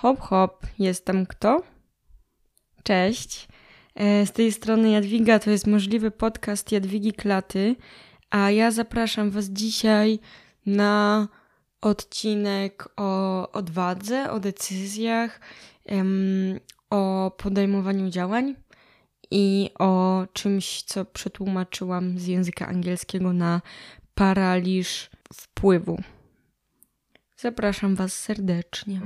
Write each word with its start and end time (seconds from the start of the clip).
Hop, 0.00 0.20
hop, 0.20 0.66
jestem 0.78 1.26
kto? 1.26 1.62
Cześć. 2.82 3.48
E, 3.94 4.26
z 4.26 4.32
tej 4.32 4.52
strony 4.52 4.90
Jadwiga, 4.90 5.38
to 5.38 5.50
jest 5.50 5.66
możliwy 5.66 6.10
podcast 6.10 6.72
Jadwigi 6.72 7.12
Klaty, 7.12 7.76
a 8.30 8.50
ja 8.50 8.70
zapraszam 8.70 9.30
Was 9.30 9.44
dzisiaj 9.44 10.18
na 10.66 11.28
odcinek 11.80 12.88
o 12.96 13.52
odwadze, 13.52 14.30
o 14.30 14.40
decyzjach, 14.40 15.40
o 16.90 17.32
podejmowaniu 17.36 18.10
działań 18.10 18.54
i 19.30 19.70
o 19.78 20.24
czymś, 20.32 20.82
co 20.82 21.04
przetłumaczyłam 21.04 22.18
z 22.18 22.26
języka 22.26 22.66
angielskiego 22.66 23.32
na 23.32 23.60
paraliż 24.14 25.10
wpływu. 25.34 26.02
Zapraszam 27.40 27.94
Was 27.94 28.12
serdecznie. 28.12 29.00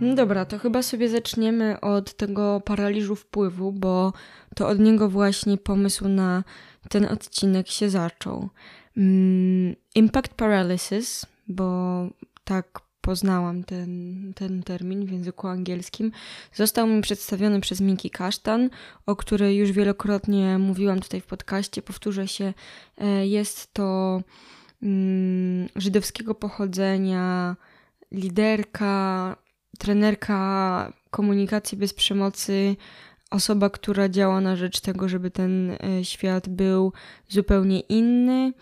No 0.00 0.14
dobra, 0.14 0.44
to 0.44 0.58
chyba 0.58 0.82
sobie 0.82 1.08
zaczniemy 1.08 1.80
od 1.80 2.14
tego 2.16 2.60
paraliżu 2.60 3.16
wpływu, 3.16 3.72
bo 3.72 4.12
to 4.54 4.68
od 4.68 4.78
niego 4.78 5.08
właśnie 5.08 5.58
pomysł 5.58 6.08
na 6.08 6.44
ten 6.88 7.04
odcinek 7.04 7.68
się 7.68 7.90
zaczął. 7.90 8.48
Mm, 8.96 9.74
impact 9.94 10.34
paralysis, 10.34 11.26
bo 11.48 12.06
tak 12.44 12.80
poznałam 13.00 13.64
ten, 13.64 14.32
ten 14.36 14.62
termin 14.62 15.06
w 15.06 15.12
języku 15.12 15.48
angielskim, 15.48 16.12
został 16.54 16.86
mi 16.86 17.02
przedstawiony 17.02 17.60
przez 17.60 17.80
Miki 17.80 18.10
Kasztan, 18.10 18.70
o 19.06 19.16
której 19.16 19.56
już 19.56 19.72
wielokrotnie 19.72 20.58
mówiłam 20.58 21.00
tutaj 21.00 21.20
w 21.20 21.26
podcaście. 21.26 21.82
Powtórzę 21.82 22.28
się, 22.28 22.54
e, 22.98 23.26
jest 23.26 23.74
to 23.74 24.20
mm, 24.82 25.68
żydowskiego 25.76 26.34
pochodzenia 26.34 27.56
liderka, 28.12 29.36
trenerka 29.78 30.92
komunikacji 31.10 31.78
bez 31.78 31.94
przemocy, 31.94 32.76
osoba, 33.30 33.70
która 33.70 34.08
działa 34.08 34.40
na 34.40 34.56
rzecz 34.56 34.80
tego, 34.80 35.08
żeby 35.08 35.30
ten 35.30 35.70
e, 35.70 36.04
świat 36.04 36.48
był 36.48 36.92
zupełnie 37.28 37.80
inny. 37.80 38.52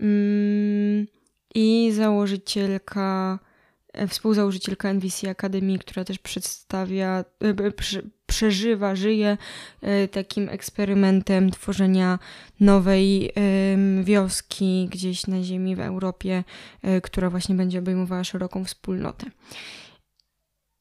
Mm, 0.00 1.06
I 1.54 1.92
założycielka 1.92 3.38
współzałożycielka 4.08 4.88
NVC 4.88 5.30
Akademii, 5.30 5.78
która 5.78 6.04
też 6.04 6.18
przedstawia, 6.18 7.24
e, 7.40 7.72
przeżywa, 8.26 8.96
żyje 8.96 9.36
e, 9.80 10.08
takim 10.08 10.48
eksperymentem 10.48 11.50
tworzenia 11.50 12.18
nowej 12.60 13.32
wioski 14.02 14.88
gdzieś 14.90 15.26
na 15.26 15.42
ziemi 15.42 15.76
w 15.76 15.80
Europie, 15.80 16.44
która 17.02 17.30
właśnie 17.30 17.54
będzie 17.54 17.78
obejmowała 17.78 18.24
szeroką 18.24 18.64
wspólnotę. 18.64 19.26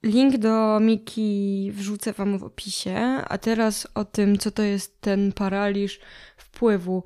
Link 0.03 0.37
do 0.37 0.79
Miki 0.79 1.71
wrzucę 1.73 2.13
Wam 2.13 2.37
w 2.37 2.43
opisie, 2.43 2.95
a 3.27 3.37
teraz 3.37 3.87
o 3.95 4.05
tym, 4.05 4.37
co 4.37 4.51
to 4.51 4.63
jest 4.63 5.01
ten 5.01 5.33
paraliż 5.33 5.99
wpływu. 6.37 7.03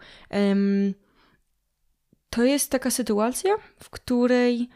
To 2.30 2.44
jest 2.44 2.72
taka 2.72 2.92
sytuacja, 2.92 3.56
w 3.80 3.90
której 3.90 4.70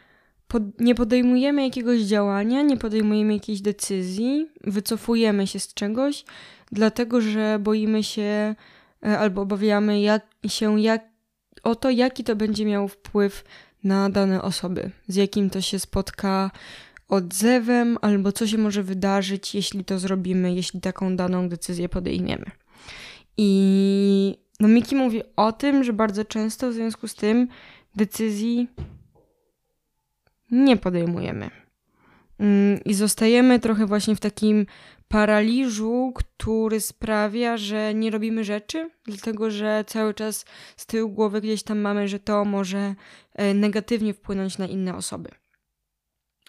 pod, 0.48 0.80
nie 0.80 0.94
podejmujemy 0.94 1.64
jakiegoś 1.64 2.00
działania, 2.00 2.62
nie 2.62 2.76
podejmujemy 2.76 3.32
jakiejś 3.32 3.60
decyzji, 3.60 4.48
wycofujemy 4.64 5.46
się 5.46 5.60
z 5.60 5.74
czegoś, 5.74 6.24
dlatego 6.72 7.20
że 7.20 7.58
boimy 7.60 8.04
się 8.04 8.54
e, 9.06 9.18
albo 9.18 9.42
obawiamy 9.42 10.00
jak, 10.00 10.26
się 10.46 10.80
jak, 10.80 11.04
o 11.62 11.74
to, 11.74 11.90
jaki 11.90 12.24
to 12.24 12.36
będzie 12.36 12.64
miało 12.64 12.88
wpływ 12.88 13.44
na 13.84 14.10
dane 14.10 14.42
osoby, 14.42 14.90
z 15.08 15.16
jakim 15.16 15.50
to 15.50 15.60
się 15.60 15.78
spotka 15.78 16.50
odzewem, 17.08 17.98
albo 18.00 18.32
co 18.32 18.46
się 18.46 18.58
może 18.58 18.82
wydarzyć, 18.82 19.54
jeśli 19.54 19.84
to 19.84 19.98
zrobimy, 19.98 20.54
jeśli 20.54 20.80
taką 20.80 21.16
daną 21.16 21.48
decyzję 21.48 21.88
podejmiemy. 21.88 22.50
I 23.36 24.38
no 24.60 24.68
Miki 24.68 24.96
mówi 24.96 25.22
o 25.36 25.52
tym, 25.52 25.84
że 25.84 25.92
bardzo 25.92 26.24
często 26.24 26.70
w 26.70 26.74
związku 26.74 27.08
z 27.08 27.14
tym 27.14 27.48
decyzji 27.94 28.68
nie 30.50 30.76
podejmujemy. 30.76 31.50
Mm, 32.38 32.84
I 32.84 32.94
zostajemy 32.94 33.60
trochę 33.60 33.86
właśnie 33.86 34.16
w 34.16 34.20
takim 34.20 34.66
paraliżu, 35.08 36.12
który 36.14 36.80
sprawia, 36.80 37.56
że 37.56 37.94
nie 37.94 38.10
robimy 38.10 38.44
rzeczy, 38.44 38.90
dlatego 39.04 39.50
że 39.50 39.84
cały 39.86 40.14
czas 40.14 40.44
z 40.76 40.86
tyłu 40.86 41.10
głowy 41.10 41.40
gdzieś 41.40 41.62
tam 41.62 41.78
mamy, 41.78 42.08
że 42.08 42.20
to 42.20 42.44
może 42.44 42.94
e, 43.34 43.54
negatywnie 43.54 44.14
wpłynąć 44.14 44.58
na 44.58 44.66
inne 44.66 44.96
osoby. 44.96 45.30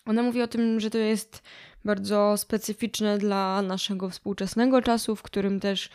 Ona 0.05 0.23
mówi 0.23 0.41
o 0.41 0.47
tym, 0.47 0.79
że 0.79 0.89
to 0.89 0.97
jest 0.97 1.43
bardzo 1.85 2.37
specyficzne 2.37 3.17
dla 3.17 3.61
naszego 3.61 4.09
współczesnego 4.09 4.81
czasu, 4.81 5.15
w 5.15 5.21
którym 5.21 5.59
też 5.59 5.89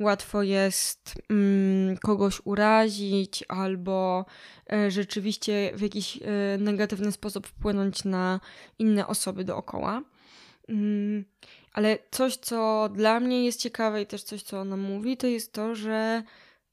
łatwo 0.00 0.42
jest 0.42 1.14
mm, 1.30 1.96
kogoś 1.96 2.40
urazić 2.44 3.44
albo 3.48 4.26
e, 4.72 4.90
rzeczywiście 4.90 5.72
w 5.74 5.80
jakiś 5.80 6.16
e, 6.16 6.58
negatywny 6.58 7.12
sposób 7.12 7.46
wpłynąć 7.46 8.04
na 8.04 8.40
inne 8.78 9.06
osoby 9.06 9.44
dookoła. 9.44 10.02
Mm, 10.68 11.24
ale 11.72 11.98
coś, 12.10 12.36
co 12.36 12.88
dla 12.94 13.20
mnie 13.20 13.44
jest 13.44 13.60
ciekawe 13.60 14.02
i 14.02 14.06
też 14.06 14.22
coś, 14.22 14.42
co 14.42 14.60
ona 14.60 14.76
mówi, 14.76 15.16
to 15.16 15.26
jest 15.26 15.52
to, 15.52 15.74
że 15.74 16.22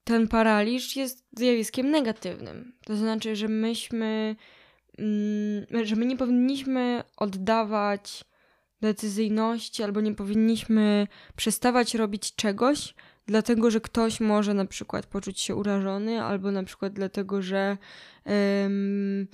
ten 0.03 0.27
paraliż 0.27 0.95
jest 0.95 1.27
zjawiskiem 1.37 1.91
negatywnym. 1.91 2.73
To 2.85 2.95
znaczy, 2.95 3.35
że 3.35 3.47
myśmy, 3.47 4.35
mm, 4.97 5.85
że 5.85 5.95
my 5.95 6.05
nie 6.05 6.17
powinniśmy 6.17 7.03
oddawać 7.17 8.25
decyzyjności 8.81 9.83
albo 9.83 10.01
nie 10.01 10.15
powinniśmy 10.15 11.07
przestawać 11.35 11.95
robić 11.95 12.35
czegoś, 12.35 12.93
dlatego, 13.25 13.71
że 13.71 13.81
ktoś 13.81 14.19
może 14.19 14.53
na 14.53 14.65
przykład 14.65 15.05
poczuć 15.05 15.39
się 15.39 15.55
urażony, 15.55 16.23
albo 16.23 16.51
na 16.51 16.63
przykład 16.63 16.93
dlatego, 16.93 17.41
że 17.41 17.77
um, 18.25 19.27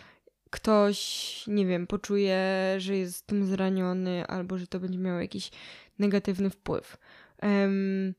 ktoś, 0.49 1.43
nie 1.47 1.65
wiem, 1.65 1.87
poczuje, 1.87 2.39
że 2.77 2.97
jest 2.97 3.27
tym 3.27 3.45
zraniony, 3.45 4.27
albo 4.27 4.57
że 4.57 4.67
to 4.67 4.79
będzie 4.79 4.99
miało 4.99 5.19
jakiś 5.19 5.51
negatywny 5.99 6.49
wpływ. 6.49 6.97
Um, 7.41 8.13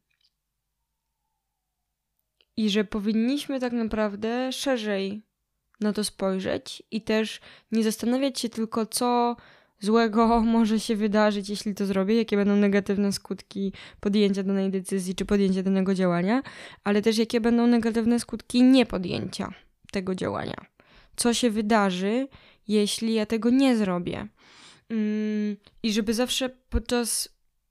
I 2.57 2.71
że 2.71 2.85
powinniśmy 2.85 3.61
tak 3.61 3.73
naprawdę 3.73 4.53
szerzej 4.53 5.23
na 5.81 5.93
to 5.93 6.05
spojrzeć 6.05 6.83
i 6.91 7.03
też 7.03 7.41
nie 7.73 7.85
zastanawiać 7.85 8.41
się 8.41 8.49
tylko, 8.49 8.87
co 8.87 9.37
złego 9.83 10.41
może 10.41 10.81
się 10.81 10.97
wydarzyć, 10.97 11.49
jeśli 11.49 11.75
to 11.75 11.87
zrobię, 11.87 12.15
jakie 12.15 12.37
będą 12.37 12.57
negatywne 12.57 13.13
skutki 13.13 13.73
podjęcia 14.01 14.43
danej 14.43 14.71
decyzji 14.71 15.15
czy 15.15 15.25
podjęcia 15.25 15.63
danego 15.63 15.95
działania, 15.95 16.43
ale 16.85 17.03
też 17.03 17.19
jakie 17.19 17.41
będą 17.41 17.67
negatywne 17.67 18.21
skutki 18.21 18.63
niepodjęcia 18.63 19.53
tego 19.93 20.15
działania. 20.15 20.57
Co 21.17 21.35
się 21.35 21.51
wydarzy, 21.51 22.29
jeśli 22.69 23.15
ja 23.15 23.27
tego 23.27 23.51
nie 23.51 23.77
zrobię. 23.77 24.29
Mm, 24.91 25.57
I 25.83 25.93
żeby 25.93 26.15
zawsze 26.15 26.49
podczas 26.49 27.29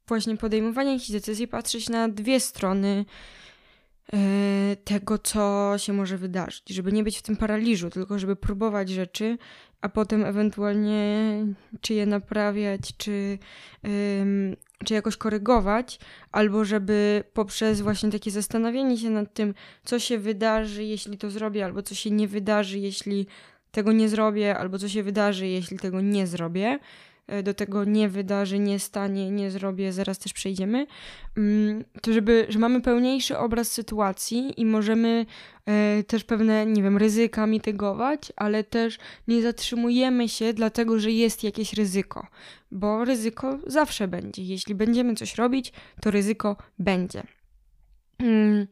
właśnie 0.07 0.37
podejmowania 0.37 0.91
jakichś 0.91 1.11
decyzji 1.11 1.47
patrzeć 1.47 1.89
na 1.89 2.09
dwie 2.09 2.39
strony 2.39 3.05
e, 4.13 4.75
tego, 4.83 5.17
co 5.17 5.73
się 5.77 5.93
może 5.93 6.17
wydarzyć, 6.17 6.69
żeby 6.69 6.91
nie 6.91 7.03
być 7.03 7.17
w 7.17 7.21
tym 7.21 7.37
paraliżu, 7.37 7.89
tylko 7.89 8.19
żeby 8.19 8.35
próbować 8.35 8.89
rzeczy 8.89 9.37
a 9.81 9.89
potem 9.89 10.25
ewentualnie 10.25 11.31
czy 11.81 11.93
je 11.93 12.05
naprawiać, 12.05 12.81
czy, 12.97 13.37
czy 14.85 14.93
jakoś 14.93 15.17
korygować, 15.17 15.99
albo 16.31 16.65
żeby 16.65 17.23
poprzez 17.33 17.81
właśnie 17.81 18.11
takie 18.11 18.31
zastanowienie 18.31 18.97
się 18.97 19.09
nad 19.09 19.33
tym, 19.33 19.53
co 19.83 19.99
się 19.99 20.17
wydarzy, 20.17 20.83
jeśli 20.83 21.17
to 21.17 21.29
zrobię, 21.29 21.65
albo 21.65 21.81
co 21.81 21.95
się 21.95 22.11
nie 22.11 22.27
wydarzy, 22.27 22.79
jeśli 22.79 23.27
tego 23.71 23.91
nie 23.91 24.09
zrobię, 24.09 24.57
albo 24.57 24.79
co 24.79 24.89
się 24.89 25.03
wydarzy, 25.03 25.47
jeśli 25.47 25.79
tego 25.79 26.01
nie 26.01 26.27
zrobię, 26.27 26.79
do 27.43 27.53
tego 27.53 27.83
nie 27.83 28.09
wydarzy, 28.09 28.59
nie 28.59 28.79
stanie, 28.79 29.31
nie 29.31 29.51
zrobię, 29.51 29.93
zaraz 29.93 30.19
też 30.19 30.33
przejdziemy, 30.33 30.87
mm, 31.37 31.83
to 32.01 32.13
żeby, 32.13 32.45
że 32.49 32.59
mamy 32.59 32.81
pełniejszy 32.81 33.37
obraz 33.37 33.71
sytuacji 33.71 34.53
i 34.61 34.65
możemy 34.65 35.25
e, 35.65 36.03
też 36.03 36.23
pewne, 36.23 36.65
nie 36.65 36.83
wiem, 36.83 36.97
ryzyka 36.97 37.47
mitygować, 37.47 38.33
ale 38.35 38.63
też 38.63 38.97
nie 39.27 39.41
zatrzymujemy 39.41 40.29
się 40.29 40.53
dlatego, 40.53 40.99
że 40.99 41.11
jest 41.11 41.43
jakieś 41.43 41.73
ryzyko, 41.73 42.27
bo 42.71 43.05
ryzyko 43.05 43.59
zawsze 43.67 44.07
będzie. 44.07 44.43
Jeśli 44.43 44.75
będziemy 44.75 45.15
coś 45.15 45.35
robić, 45.35 45.73
to 46.01 46.11
ryzyko 46.11 46.55
będzie. 46.79 47.23
Mm, 48.19 48.67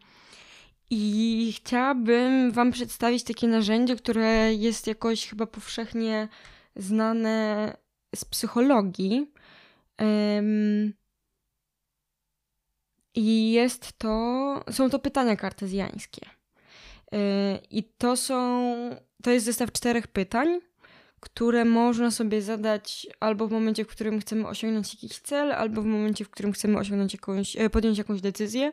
I 0.89 1.53
chciałabym 1.57 2.51
Wam 2.51 2.71
przedstawić 2.71 3.23
takie 3.23 3.47
narzędzie, 3.47 3.95
które 3.95 4.53
jest 4.53 4.87
jakoś 4.87 5.27
chyba 5.27 5.45
powszechnie 5.45 6.27
znane 6.75 7.73
z 8.15 8.25
psychologii. 8.25 9.31
I 13.15 13.51
jest 13.51 13.97
to, 13.97 14.63
są 14.71 14.89
to 14.89 14.99
pytania 14.99 15.35
kartezjańskie. 15.35 16.25
Y, 16.25 17.17
I 17.71 17.83
to 17.83 18.17
są 18.17 18.69
to 19.23 19.31
jest 19.31 19.45
zestaw 19.45 19.71
czterech 19.71 20.07
pytań, 20.07 20.59
które 21.19 21.65
można 21.65 22.11
sobie 22.11 22.41
zadać 22.41 23.07
albo 23.19 23.47
w 23.47 23.51
momencie, 23.51 23.85
w 23.85 23.87
którym 23.87 24.19
chcemy 24.19 24.47
osiągnąć 24.47 24.93
jakiś 24.93 25.19
cel, 25.19 25.51
albo 25.51 25.81
w 25.81 25.85
momencie, 25.85 26.25
w 26.25 26.29
którym 26.29 26.51
chcemy 26.51 26.77
osiągnąć 26.77 27.13
jakąś, 27.13 27.55
e, 27.57 27.69
podjąć 27.69 27.97
jakąś 27.97 28.21
decyzję. 28.21 28.71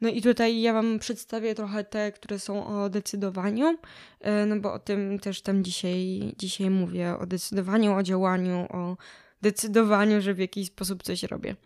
No 0.00 0.08
i 0.08 0.22
tutaj 0.22 0.60
ja 0.60 0.72
Wam 0.72 0.98
przedstawię 0.98 1.54
trochę 1.54 1.84
te, 1.84 2.12
które 2.12 2.38
są 2.38 2.66
o 2.66 2.88
decydowaniu, 2.88 3.78
e, 4.20 4.46
no 4.46 4.60
bo 4.60 4.72
o 4.72 4.78
tym 4.78 5.18
też 5.18 5.42
tam 5.42 5.64
dzisiaj, 5.64 6.34
dzisiaj 6.36 6.70
mówię, 6.70 7.16
o 7.18 7.26
decydowaniu, 7.26 7.94
o 7.94 8.02
działaniu, 8.02 8.66
o 8.70 8.96
decydowaniu, 9.42 10.20
że 10.20 10.34
w 10.34 10.38
jakiś 10.38 10.66
sposób 10.66 11.02
coś 11.02 11.22
robię. 11.22 11.56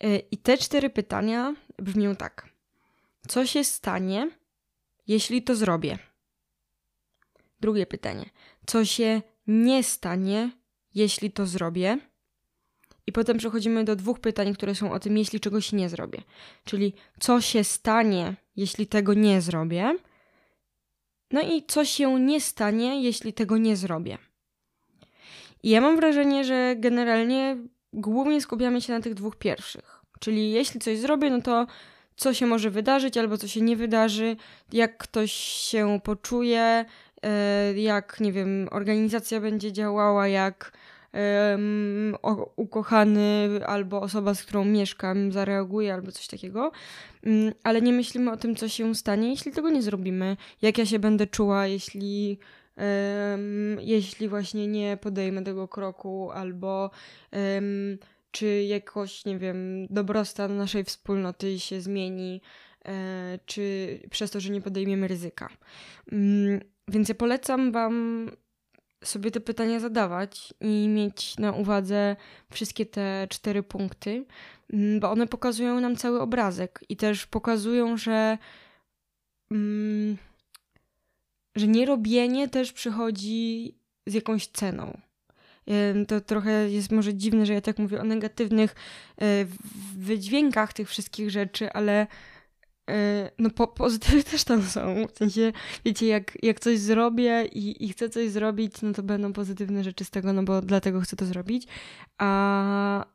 E, 0.00 0.18
I 0.18 0.38
te 0.38 0.58
cztery 0.58 0.90
pytania 0.90 1.54
brzmią 1.78 2.16
tak. 2.16 2.48
Co 3.28 3.46
się 3.46 3.64
stanie, 3.64 4.30
jeśli 5.06 5.42
to 5.42 5.56
zrobię? 5.56 5.98
Drugie 7.60 7.86
pytanie. 7.86 8.30
Co 8.66 8.84
się 8.84 9.22
nie 9.46 9.82
stanie, 9.82 10.50
jeśli 10.94 11.30
to 11.30 11.46
zrobię? 11.46 11.98
I 13.08 13.12
potem 13.12 13.38
przechodzimy 13.38 13.84
do 13.84 13.96
dwóch 13.96 14.20
pytań, 14.20 14.54
które 14.54 14.74
są 14.74 14.92
o 14.92 14.98
tym, 14.98 15.18
jeśli 15.18 15.40
czegoś 15.40 15.72
nie 15.72 15.88
zrobię. 15.88 16.22
Czyli 16.64 16.92
co 17.20 17.40
się 17.40 17.64
stanie, 17.64 18.34
jeśli 18.56 18.86
tego 18.86 19.14
nie 19.14 19.40
zrobię? 19.40 19.96
No 21.30 21.40
i 21.40 21.62
co 21.68 21.84
się 21.84 22.20
nie 22.20 22.40
stanie, 22.40 23.02
jeśli 23.02 23.32
tego 23.32 23.58
nie 23.58 23.76
zrobię? 23.76 24.18
I 25.62 25.70
ja 25.70 25.80
mam 25.80 25.96
wrażenie, 25.96 26.44
że 26.44 26.74
generalnie 26.76 27.56
głównie 27.92 28.40
skupiamy 28.40 28.80
się 28.80 28.92
na 28.92 29.00
tych 29.00 29.14
dwóch 29.14 29.36
pierwszych. 29.36 30.00
Czyli 30.20 30.50
jeśli 30.50 30.80
coś 30.80 30.98
zrobię, 30.98 31.30
no 31.30 31.42
to 31.42 31.66
co 32.16 32.34
się 32.34 32.46
może 32.46 32.70
wydarzyć 32.70 33.16
albo 33.16 33.38
co 33.38 33.48
się 33.48 33.60
nie 33.60 33.76
wydarzy, 33.76 34.36
jak 34.72 34.98
ktoś 34.98 35.32
się 35.32 36.00
poczuje, 36.04 36.84
e, 37.22 37.72
jak, 37.74 38.20
nie 38.20 38.32
wiem, 38.32 38.68
organizacja 38.70 39.40
będzie 39.40 39.72
działała, 39.72 40.28
jak 40.28 40.72
um, 41.12 42.16
ukochany 42.56 43.48
albo 43.66 44.00
osoba, 44.00 44.34
z 44.34 44.42
którą 44.42 44.64
mieszkam, 44.64 45.32
zareaguje 45.32 45.94
albo 45.94 46.12
coś 46.12 46.26
takiego. 46.26 46.72
Um, 47.26 47.52
ale 47.64 47.82
nie 47.82 47.92
myślimy 47.92 48.32
o 48.32 48.36
tym, 48.36 48.56
co 48.56 48.68
się 48.68 48.94
stanie, 48.94 49.30
jeśli 49.30 49.52
tego 49.52 49.70
nie 49.70 49.82
zrobimy. 49.82 50.36
Jak 50.62 50.78
ja 50.78 50.86
się 50.86 50.98
będę 50.98 51.26
czuła, 51.26 51.66
jeśli 51.66 52.38
um, 52.76 53.76
jeśli 53.80 54.28
właśnie 54.28 54.66
nie 54.66 54.96
podejmę 54.96 55.42
tego 55.42 55.68
kroku, 55.68 56.30
albo 56.30 56.90
czy 58.30 58.62
jakoś, 58.62 59.24
nie 59.24 59.38
wiem, 59.38 59.86
dobrostan 59.90 60.56
naszej 60.56 60.84
wspólnoty 60.84 61.60
się 61.60 61.80
zmieni, 61.80 62.40
e, 62.84 63.38
czy 63.46 63.98
przez 64.10 64.30
to, 64.30 64.40
że 64.40 64.50
nie 64.50 64.60
podejmiemy 64.60 65.08
ryzyka. 65.08 65.48
Um, 66.12 66.60
więc 66.88 67.08
ja 67.08 67.14
polecam 67.14 67.72
Wam 67.72 68.30
sobie 69.04 69.30
te 69.30 69.40
pytania 69.40 69.80
zadawać 69.80 70.54
i 70.60 70.88
mieć 70.88 71.38
na 71.38 71.52
uwadze 71.52 72.16
wszystkie 72.50 72.86
te 72.86 73.26
cztery 73.30 73.62
punkty, 73.62 74.24
mm, 74.72 75.00
bo 75.00 75.10
one 75.10 75.26
pokazują 75.26 75.80
nam 75.80 75.96
cały 75.96 76.20
obrazek 76.20 76.84
i 76.88 76.96
też 76.96 77.26
pokazują, 77.26 77.96
że. 77.96 78.38
Mm, 79.50 80.16
że 81.56 81.66
nierobienie 81.66 82.48
też 82.48 82.72
przychodzi 82.72 83.74
z 84.06 84.14
jakąś 84.14 84.46
ceną. 84.46 84.98
To 86.08 86.20
trochę 86.20 86.70
jest 86.70 86.92
może 86.92 87.14
dziwne, 87.14 87.46
że 87.46 87.52
ja 87.52 87.60
tak 87.60 87.78
mówię 87.78 88.00
o 88.00 88.04
negatywnych 88.04 88.74
e, 89.20 89.46
wydźwiękach 89.96 90.72
tych 90.72 90.88
wszystkich 90.88 91.30
rzeczy, 91.30 91.72
ale 91.72 92.06
no 93.38 93.50
po, 93.50 93.68
pozytywy 93.68 94.24
też 94.24 94.44
tam 94.44 94.62
są. 94.62 95.06
W 95.14 95.18
sensie, 95.18 95.52
wiecie, 95.84 96.06
jak, 96.06 96.38
jak 96.42 96.60
coś 96.60 96.78
zrobię 96.78 97.44
i, 97.52 97.84
i 97.84 97.88
chcę 97.88 98.08
coś 98.08 98.30
zrobić, 98.30 98.82
no 98.82 98.92
to 98.92 99.02
będą 99.02 99.32
pozytywne 99.32 99.84
rzeczy 99.84 100.04
z 100.04 100.10
tego, 100.10 100.32
no 100.32 100.42
bo 100.42 100.62
dlatego 100.62 101.00
chcę 101.00 101.16
to 101.16 101.26
zrobić. 101.26 101.66
A 102.18 103.06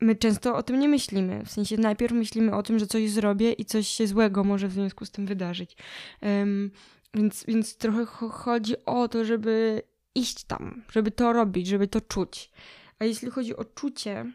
my 0.00 0.16
często 0.16 0.56
o 0.56 0.62
tym 0.62 0.78
nie 0.78 0.88
myślimy. 0.88 1.44
W 1.44 1.50
sensie 1.50 1.76
najpierw 1.76 2.12
myślimy 2.12 2.54
o 2.54 2.62
tym, 2.62 2.78
że 2.78 2.86
coś 2.86 3.10
zrobię 3.10 3.52
i 3.52 3.64
coś 3.64 3.88
się 3.88 4.06
złego 4.06 4.44
może 4.44 4.68
w 4.68 4.72
związku 4.72 5.04
z 5.04 5.10
tym 5.10 5.26
wydarzyć. 5.26 5.76
Um, 6.22 6.70
więc, 7.14 7.44
więc 7.48 7.76
trochę 7.76 8.06
chodzi 8.28 8.84
o 8.86 9.08
to, 9.08 9.24
żeby 9.24 9.82
iść 10.14 10.44
tam, 10.44 10.82
żeby 10.92 11.10
to 11.10 11.32
robić, 11.32 11.66
żeby 11.66 11.88
to 11.88 12.00
czuć. 12.00 12.50
A 12.98 13.04
jeśli 13.04 13.30
chodzi 13.30 13.56
o 13.56 13.64
czucie, 13.64 14.32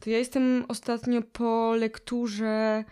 to 0.00 0.10
ja 0.10 0.18
jestem 0.18 0.64
ostatnio 0.68 1.22
po 1.22 1.74
lekturze 1.76 2.84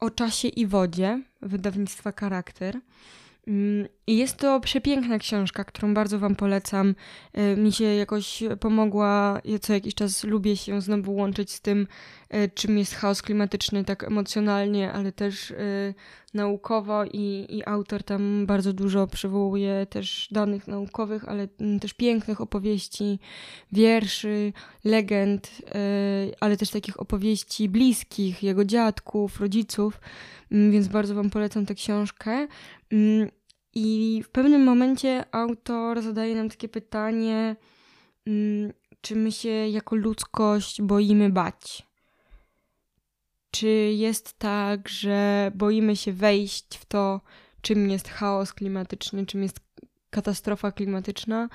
o 0.00 0.10
czasie 0.10 0.48
i 0.48 0.66
wodzie 0.66 1.22
wydawnictwa 1.42 2.12
Charakter. 2.12 2.80
Mm, 4.10 4.16
I 4.16 4.16
jest 4.16 4.36
to 4.36 4.60
przepiękna 4.60 5.18
książka, 5.18 5.64
którą 5.64 5.94
bardzo 5.94 6.18
Wam 6.18 6.36
polecam. 6.36 6.94
Y, 7.38 7.56
mi 7.56 7.72
się 7.72 7.84
jakoś 7.84 8.42
pomogła, 8.60 9.40
ja 9.44 9.58
co 9.58 9.72
jakiś 9.72 9.94
czas 9.94 10.24
lubię 10.24 10.56
się 10.56 10.80
znowu 10.80 11.14
łączyć 11.14 11.50
z 11.52 11.60
tym, 11.60 11.86
y, 12.34 12.50
czym 12.54 12.78
jest 12.78 12.94
chaos 12.94 13.22
klimatyczny, 13.22 13.84
tak 13.84 14.04
emocjonalnie, 14.04 14.92
ale 14.92 15.12
też 15.12 15.50
y, 15.50 15.94
naukowo 16.34 17.04
i, 17.04 17.46
i 17.48 17.66
autor 17.66 18.02
tam 18.02 18.46
bardzo 18.46 18.72
dużo 18.72 19.06
przywołuje 19.06 19.86
też 19.86 20.28
danych 20.30 20.68
naukowych, 20.68 21.28
ale 21.28 21.48
mm, 21.60 21.80
też 21.80 21.94
pięknych 21.94 22.40
opowieści, 22.40 23.18
wierszy, 23.72 24.52
legend, 24.84 25.62
ale 26.40 26.56
też 26.56 26.70
takich 26.70 27.00
opowieści 27.00 27.68
bliskich, 27.68 28.42
jego 28.42 28.64
dziadków, 28.64 29.40
rodziców, 29.40 30.00
mm, 30.52 30.70
więc 30.70 30.88
bardzo 30.88 31.14
Wam 31.14 31.30
polecam 31.30 31.66
tę 31.66 31.74
książkę. 31.74 32.48
I 33.74 34.20
w 34.24 34.28
pewnym 34.28 34.64
momencie 34.64 35.24
autor 35.34 36.02
zadaje 36.02 36.34
nam 36.34 36.48
takie 36.48 36.68
pytanie, 36.68 37.56
mm, 38.26 38.72
czy 39.00 39.16
my 39.16 39.32
się 39.32 39.48
jako 39.48 39.96
ludzkość 39.96 40.82
boimy 40.82 41.30
bać? 41.30 41.86
Czy 43.50 43.68
jest 43.96 44.38
tak, 44.38 44.88
że 44.88 45.50
boimy 45.54 45.96
się 45.96 46.12
wejść 46.12 46.78
w 46.78 46.84
to, 46.84 47.20
czym 47.60 47.90
jest 47.90 48.08
chaos 48.08 48.52
klimatyczny, 48.52 49.26
czym 49.26 49.42
jest 49.42 49.60
katastrofa 50.10 50.72
klimatyczna, 50.72 51.48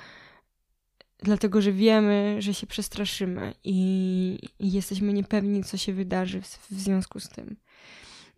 dlatego 1.19 1.61
że 1.61 1.71
wiemy, 1.71 2.35
że 2.39 2.53
się 2.53 2.67
przestraszymy 2.67 3.53
i, 3.63 4.39
jesteśmy 4.59 5.13
niepewni, 5.13 5.63
co 5.63 5.77
się 5.77 5.93
wydarzy 5.93 6.41
w 6.41 6.67
związku 6.71 7.19
z 7.19 7.29
tym. 7.29 7.55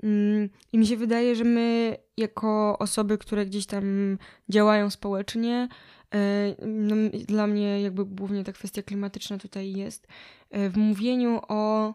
Mm, 0.03 0.49
I 0.73 0.77
mi 0.77 0.87
się 0.87 0.97
wydaje, 0.97 1.35
że 1.35 1.43
my, 1.43 1.97
jako 2.17 2.77
osoby, 2.79 3.17
które 3.17 3.45
gdzieś 3.45 3.65
tam 3.65 4.17
działają 4.49 4.89
społecznie, 4.89 5.67
e, 6.13 6.55
no, 6.67 6.95
dla 7.27 7.47
mnie 7.47 7.81
jakby 7.81 8.05
głównie 8.05 8.43
ta 8.43 8.51
kwestia 8.51 8.83
klimatyczna 8.83 9.37
tutaj 9.37 9.73
jest, 9.73 10.07
e, 10.49 10.69
w 10.69 10.77
mówieniu 10.77 11.39
o 11.47 11.93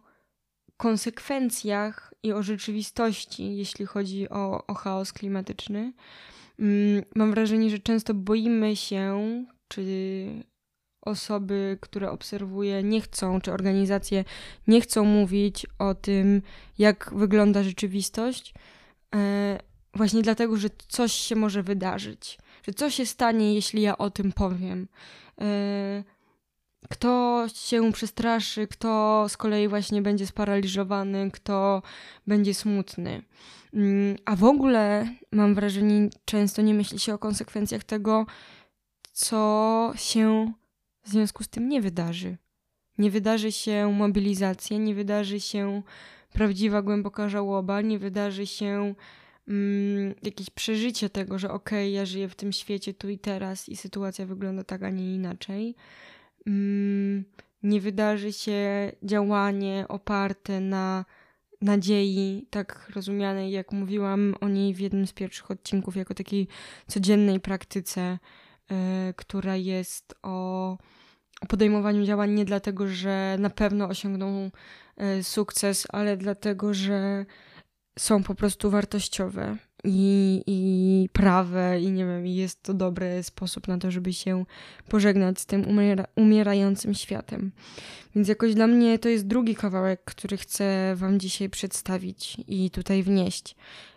konsekwencjach 0.76 2.14
i 2.23 2.32
o 2.32 2.42
rzeczywistości, 2.42 3.56
jeśli 3.56 3.87
chodzi 3.87 4.28
o, 4.28 4.66
o 4.66 4.75
chaos 4.75 5.12
klimatyczny, 5.12 5.92
mm, 6.59 7.02
mam 7.16 7.30
wrażenie, 7.30 7.71
że 7.71 7.78
często 7.78 8.14
boimy 8.14 8.76
się, 8.76 9.44
czy 9.68 9.85
osoby, 11.02 11.78
które 11.80 12.11
obserwuję, 12.11 12.82
nie 12.82 13.00
chcą, 13.00 13.40
czy 13.40 13.52
organizacje 13.52 14.25
nie 14.66 14.80
chcą 14.80 15.04
mówić 15.04 15.66
o 15.78 15.94
tym, 15.94 16.42
jak 16.78 17.11
wygląda 17.16 17.62
rzeczywistość, 17.62 18.54
e, 19.14 19.59
właśnie 19.94 20.23
dlatego, 20.23 20.56
że 20.56 20.68
coś 20.88 21.12
się 21.12 21.37
może 21.37 21.62
wydarzyć, 21.62 22.38
że 22.66 22.75
co 22.75 22.90
się 22.90 23.06
stanie, 23.06 23.54
jeśli 23.54 23.82
ja 23.82 23.99
o 23.99 24.11
tym 24.11 24.32
powiem. 24.32 24.88
E, 25.40 26.04
kto 26.90 27.44
się 27.54 27.92
przestraszy, 27.92 28.66
kto 28.66 29.25
z 29.28 29.37
kolei 29.37 29.68
właśnie 29.68 30.02
będzie 30.02 30.26
sparaliżowany, 30.26 31.30
kto 31.30 31.82
będzie 32.26 32.54
smutny. 32.54 33.23
Mm, 33.75 34.16
a 34.25 34.37
w 34.37 34.44
ogóle 34.44 35.09
mam 35.32 35.54
wrażenie, 35.54 36.09
często 36.25 36.62
nie 36.62 36.75
myśli 36.75 36.99
się 36.99 37.14
o 37.14 37.18
konsekwencjach 37.18 37.85
tego, 37.85 38.26
co 39.12 39.92
się 39.97 40.52
w 41.02 41.09
związku 41.09 41.44
z 41.44 41.49
tym 41.49 41.68
nie 41.68 41.80
wydarzy. 41.80 42.37
Nie 42.99 43.11
wydarzy 43.11 43.52
się 43.52 43.92
mobilizacja, 43.92 44.78
nie 44.78 44.94
wydarzy 44.94 45.40
się 45.40 45.82
prawdziwa, 46.32 46.82
głęboka 46.82 47.28
żałoba, 47.28 47.80
nie 47.80 47.99
wydarzy 47.99 48.47
się 48.47 48.94
mm, 49.49 50.14
jakieś 50.23 50.50
przeżycie 50.50 51.11
tego, 51.11 51.38
że 51.38 51.50
okej, 51.50 51.88
okay, 51.88 51.90
ja 51.90 52.06
żyję 52.06 52.28
w 52.28 52.35
tym 52.35 52.52
świecie 52.52 52.94
tu 52.94 53.09
i 53.09 53.18
teraz 53.18 53.68
i 53.68 53.76
sytuacja 53.76 54.26
wygląda 54.26 54.64
tak, 54.64 54.82
a 54.82 54.90
nie 54.90 55.14
inaczej. 55.14 55.75
Mm, 56.47 57.25
nie 57.62 57.80
wydarzy 57.80 58.32
się 58.32 58.92
działanie 59.02 59.85
oparte 59.88 60.61
na 60.61 61.04
nadziei, 61.61 62.47
tak 62.50 62.90
rozumianej, 62.94 63.52
jak 63.52 63.73
mówiłam 63.73 64.35
o 64.40 64.49
niej 64.49 64.75
w 64.75 64.80
jednym 64.80 65.06
z 65.06 65.12
pierwszych 65.12 65.50
odcinków, 65.50 65.97
jako 65.97 66.14
takiej 66.14 66.49
codziennej 66.87 67.40
praktyce 67.40 68.18
która 69.16 69.57
jest 69.57 70.14
o, 70.23 70.78
podejmowaniu 71.49 72.04
działań 72.04 72.31
nie 72.31 72.45
dlatego, 72.45 72.88
że 72.88 73.37
na 73.38 73.50
pewno 73.50 73.88
osiągną 73.88 74.50
y, 75.19 75.23
sukces, 75.23 75.87
ale 75.90 76.16
dlatego, 76.16 76.75
że 76.75 77.26
są 77.99 78.23
po 78.23 78.35
prostu 78.35 78.71
wartościowe 78.71 79.57
i, 79.85 80.42
i 80.47 81.09
prawe 81.12 81.81
i 81.81 81.90
nie 81.90 82.07
wiem, 82.07 82.26
jest 82.26 82.62
to 82.62 82.75
dobry 82.75 83.23
sposób 83.23 83.69
na 83.69 83.78
to, 83.78 83.90
żeby 83.90 84.12
się 84.12 84.45
pożegnać 84.88 85.40
z 85.40 85.47
tym 85.47 85.69
umiera, 85.69 86.04
umierającym 86.16 86.95
światem. 86.95 87.52
Więc 88.14 88.28
jakoś 88.28 88.54
dla 88.54 88.66
mnie 88.66 88.99
to 88.99 89.09
jest 89.09 89.26
drugi 89.26 89.54
kawałek, 89.54 90.04
który 90.04 90.37
chcę 90.37 90.95
wam 90.97 91.21
dzisiaj 91.21 91.50
przedstawić 91.50 92.37
i 92.49 92.71
tutaj 92.71 93.02
wnieść. 93.02 93.57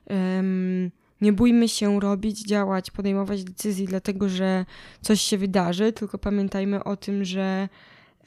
Um, 0.10 0.92
nie 1.22 1.34
bójmy 1.34 1.70
się 1.70 2.00
robić, 2.00 2.46
działać, 2.48 2.92
podejmować 2.92 3.44
decyzji, 3.44 3.86
dlatego 3.86 4.30
że 4.30 4.66
coś 5.02 5.22
się 5.22 5.38
wydarzy, 5.38 5.94
tylko 5.94 6.18
pamiętajmy 6.18 6.84
o 6.84 6.98
tym, 6.98 7.26
że 7.26 7.70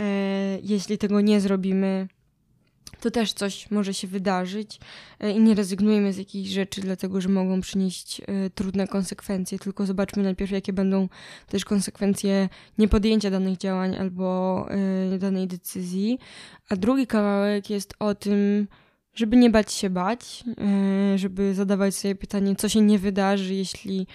e, 0.01 0.05
jeśli 0.63 0.99
tego 0.99 1.21
nie 1.21 1.41
zrobimy, 1.41 2.09
to 3.01 3.11
też 3.11 3.33
coś 3.33 3.71
może 3.71 3.95
się 3.95 4.09
wydarzyć 4.09 4.81
e, 5.21 5.31
i 5.31 5.41
nie 5.41 5.55
rezygnujemy 5.55 6.13
z 6.13 6.17
jakichś 6.17 6.51
rzeczy, 6.51 6.81
dlatego 6.81 7.21
że 7.21 7.29
mogą 7.29 7.61
przynieść 7.61 8.21
e, 8.21 8.51
trudne 8.51 8.89
konsekwencje, 8.89 9.59
tylko 9.59 9.87
zobaczmy 9.87 10.23
najpierw, 10.23 10.51
jakie 10.51 10.73
będą 10.73 11.09
też 11.49 11.65
konsekwencje 11.65 12.49
niepodjęcia 12.79 13.31
danych 13.31 13.59
działań 13.59 13.97
albo 13.97 14.67
e, 15.15 15.19
danej 15.19 15.47
decyzji. 15.47 16.19
A 16.69 16.77
drugi 16.77 17.07
kawałek 17.07 17.71
jest 17.71 17.95
o 17.99 18.15
tym, 18.15 18.67
żeby 19.19 19.37
nie 19.37 19.51
bać 19.51 19.73
się 19.73 19.91
bać, 19.91 20.45
żeby 21.17 21.55
zadawać 21.55 21.95
sobie 21.95 22.15
pytanie, 22.15 22.57
co 22.57 22.69
się 22.69 22.81
nie 22.81 22.99
wydarzy, 22.99 23.55
jeśli 23.55 24.07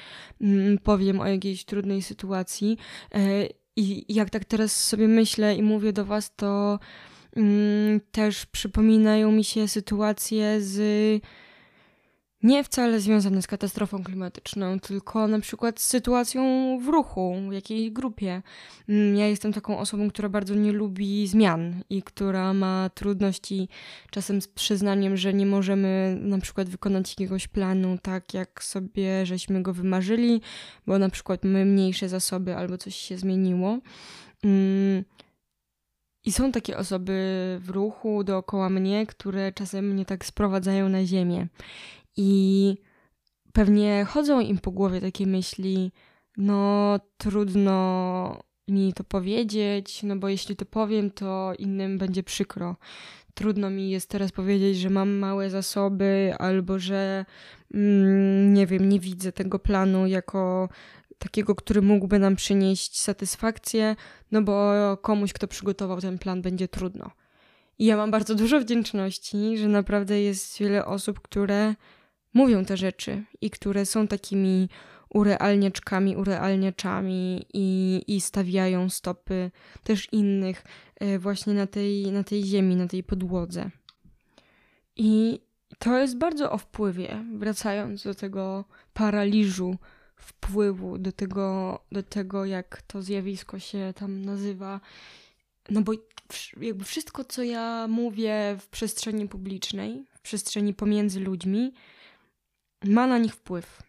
mm, 0.41 0.77
powiem 0.77 1.19
o 1.19 1.27
jakiejś 1.27 1.65
trudnej 1.65 2.01
sytuacji. 2.01 2.77
I 3.75 4.13
jak 4.13 4.29
tak 4.29 4.45
teraz 4.45 4.83
sobie 4.83 5.07
myślę 5.07 5.55
i 5.55 5.63
mówię 5.63 5.93
do 5.93 6.05
Was, 6.05 6.35
to 6.35 6.79
Mm, 7.35 7.99
też 8.11 8.45
przypominają 8.45 9.31
mi 9.31 9.43
się 9.43 9.67
sytuacje 9.67 10.61
z 10.61 11.21
nie 12.43 12.63
wcale 12.63 12.99
związane 12.99 13.41
z 13.41 13.47
katastrofą 13.47 14.03
klimatyczną, 14.03 14.79
tylko 14.79 15.27
na 15.27 15.39
przykład 15.39 15.79
z 15.79 15.87
sytuacją 15.87 16.43
w 16.79 16.87
ruchu, 16.87 17.35
w 17.49 17.53
jakiej 17.53 17.91
grupie. 17.91 18.41
Mm, 18.89 19.15
ja 19.15 19.27
jestem 19.27 19.53
taką 19.53 19.79
osobą, 19.79 20.09
która 20.09 20.29
bardzo 20.29 20.55
nie 20.55 20.71
lubi 20.71 21.27
zmian 21.27 21.83
i 21.89 22.03
która 22.03 22.53
ma 22.53 22.89
trudności 22.93 23.69
czasem 24.11 24.41
z 24.41 24.47
przyznaniem, 24.47 25.17
że 25.17 25.33
nie 25.33 25.45
możemy 25.45 26.17
na 26.21 26.37
przykład 26.37 26.69
wykonać 26.69 27.09
jakiegoś 27.09 27.47
planu 27.47 27.97
tak, 28.01 28.33
jak 28.33 28.63
sobie 28.63 29.25
żeśmy 29.25 29.61
go 29.61 29.73
wymarzyli, 29.73 30.41
bo 30.87 30.99
na 30.99 31.09
przykład 31.09 31.43
mamy 31.43 31.65
mniejsze 31.65 32.09
zasoby 32.09 32.55
albo 32.55 32.77
coś 32.77 32.95
się 32.95 33.17
zmieniło. 33.17 33.79
Mm, 34.43 35.03
i 36.25 36.31
są 36.31 36.51
takie 36.51 36.77
osoby 36.77 37.13
w 37.61 37.69
ruchu 37.69 38.23
dookoła 38.23 38.69
mnie, 38.69 39.05
które 39.05 39.51
czasem 39.51 39.85
mnie 39.89 40.05
tak 40.05 40.25
sprowadzają 40.25 40.89
na 40.89 41.05
ziemię. 41.05 41.47
I 42.17 42.75
pewnie 43.53 44.05
chodzą 44.05 44.39
im 44.39 44.57
po 44.57 44.71
głowie 44.71 45.01
takie 45.01 45.27
myśli, 45.27 45.91
no 46.37 46.99
trudno 47.17 48.43
mi 48.67 48.93
to 48.93 49.03
powiedzieć, 49.03 50.03
no 50.03 50.15
bo 50.15 50.29
jeśli 50.29 50.55
to 50.55 50.65
powiem, 50.65 51.11
to 51.11 51.53
innym 51.59 51.97
będzie 51.97 52.23
przykro. 52.23 52.75
Trudno 53.33 53.69
mi 53.69 53.89
jest 53.89 54.09
teraz 54.09 54.31
powiedzieć, 54.31 54.77
że 54.77 54.89
mam 54.89 55.09
małe 55.09 55.49
zasoby, 55.49 56.33
albo 56.39 56.79
że 56.79 57.25
mm, 57.73 58.53
nie 58.53 58.67
wiem, 58.67 58.89
nie 58.89 58.99
widzę 58.99 59.31
tego 59.31 59.59
planu 59.59 60.07
jako 60.07 60.69
takiego, 61.17 61.55
który 61.55 61.81
mógłby 61.81 62.19
nam 62.19 62.35
przynieść 62.35 62.99
satysfakcję, 62.99 63.95
no 64.31 64.41
bo 64.41 64.73
komuś, 65.01 65.33
kto 65.33 65.47
przygotował 65.47 66.01
ten 66.01 66.19
plan, 66.19 66.41
będzie 66.41 66.67
trudno. 66.67 67.11
I 67.79 67.85
ja 67.85 67.97
mam 67.97 68.11
bardzo 68.11 68.35
dużo 68.35 68.59
wdzięczności, 68.59 69.57
że 69.57 69.67
naprawdę 69.67 70.21
jest 70.21 70.59
wiele 70.59 70.85
osób, 70.85 71.19
które 71.19 71.75
mówią 72.33 72.65
te 72.65 72.77
rzeczy 72.77 73.23
i 73.41 73.49
które 73.49 73.85
są 73.85 74.07
takimi 74.07 74.69
urealniaczkami, 75.09 76.17
urealniaczami 76.17 77.45
i, 77.53 78.01
i 78.07 78.21
stawiają 78.21 78.89
stopy 78.89 79.51
też 79.83 80.07
innych 80.11 80.63
e, 80.99 81.19
właśnie 81.19 81.53
na 81.53 81.67
tej, 81.67 82.11
na 82.11 82.23
tej 82.23 82.43
ziemi, 82.43 82.75
na 82.75 82.87
tej 82.87 83.03
podłodze. 83.03 83.69
I 84.95 85.39
to 85.79 85.99
jest 85.99 86.17
bardzo 86.17 86.51
o 86.51 86.57
wpływie, 86.57 87.25
wracając 87.37 88.03
do 88.03 88.15
tego 88.15 88.65
paraliżu, 88.93 89.75
wpływu 90.15 90.97
do 90.97 91.11
tego, 91.11 91.79
do 91.91 92.03
tego, 92.03 92.45
jak 92.45 92.81
to 92.81 93.01
zjawisko 93.01 93.59
się 93.59 93.93
tam 93.95 94.21
nazywa. 94.21 94.79
No 95.69 95.81
bo 95.81 95.91
jakby 96.61 96.83
wszystko, 96.83 97.23
co 97.23 97.43
ja 97.43 97.87
mówię 97.87 98.57
w 98.59 98.67
przestrzeni 98.67 99.27
publicznej, 99.27 100.05
w 100.13 100.21
przestrzeni 100.21 100.73
pomiędzy 100.73 101.19
ludźmi, 101.19 101.73
ma 102.83 103.07
na 103.07 103.17
nich 103.17 103.35
wpływ. 103.35 103.83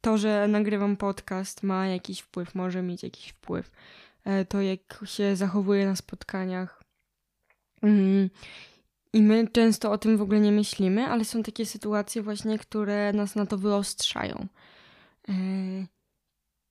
To, 0.00 0.18
że 0.18 0.48
nagrywam 0.48 0.96
podcast, 0.96 1.62
ma 1.62 1.86
jakiś 1.86 2.20
wpływ, 2.20 2.54
może 2.54 2.82
mieć 2.82 3.02
jakiś 3.02 3.28
wpływ. 3.28 3.70
E, 4.24 4.44
to, 4.44 4.60
jak 4.60 5.00
się 5.04 5.36
zachowuję 5.36 5.86
na 5.86 5.96
spotkaniach. 5.96 6.82
Mm, 7.82 8.30
i 9.12 9.22
my 9.22 9.48
często 9.48 9.92
o 9.92 9.98
tym 9.98 10.16
w 10.16 10.22
ogóle 10.22 10.40
nie 10.40 10.52
myślimy, 10.52 11.06
ale 11.06 11.24
są 11.24 11.42
takie 11.42 11.66
sytuacje 11.66 12.22
właśnie, 12.22 12.58
które 12.58 13.12
nas 13.12 13.34
na 13.34 13.46
to 13.46 13.58
wyostrzają. 13.58 14.46
Yy, 15.28 15.86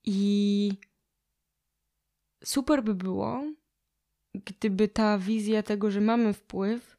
I 0.05 0.71
super 2.43 2.83
by 2.83 2.95
było, 2.95 3.43
gdyby 4.33 4.87
ta 4.87 5.17
wizja 5.17 5.63
tego, 5.63 5.91
że 5.91 6.01
mamy 6.01 6.33
wpływ, 6.33 6.97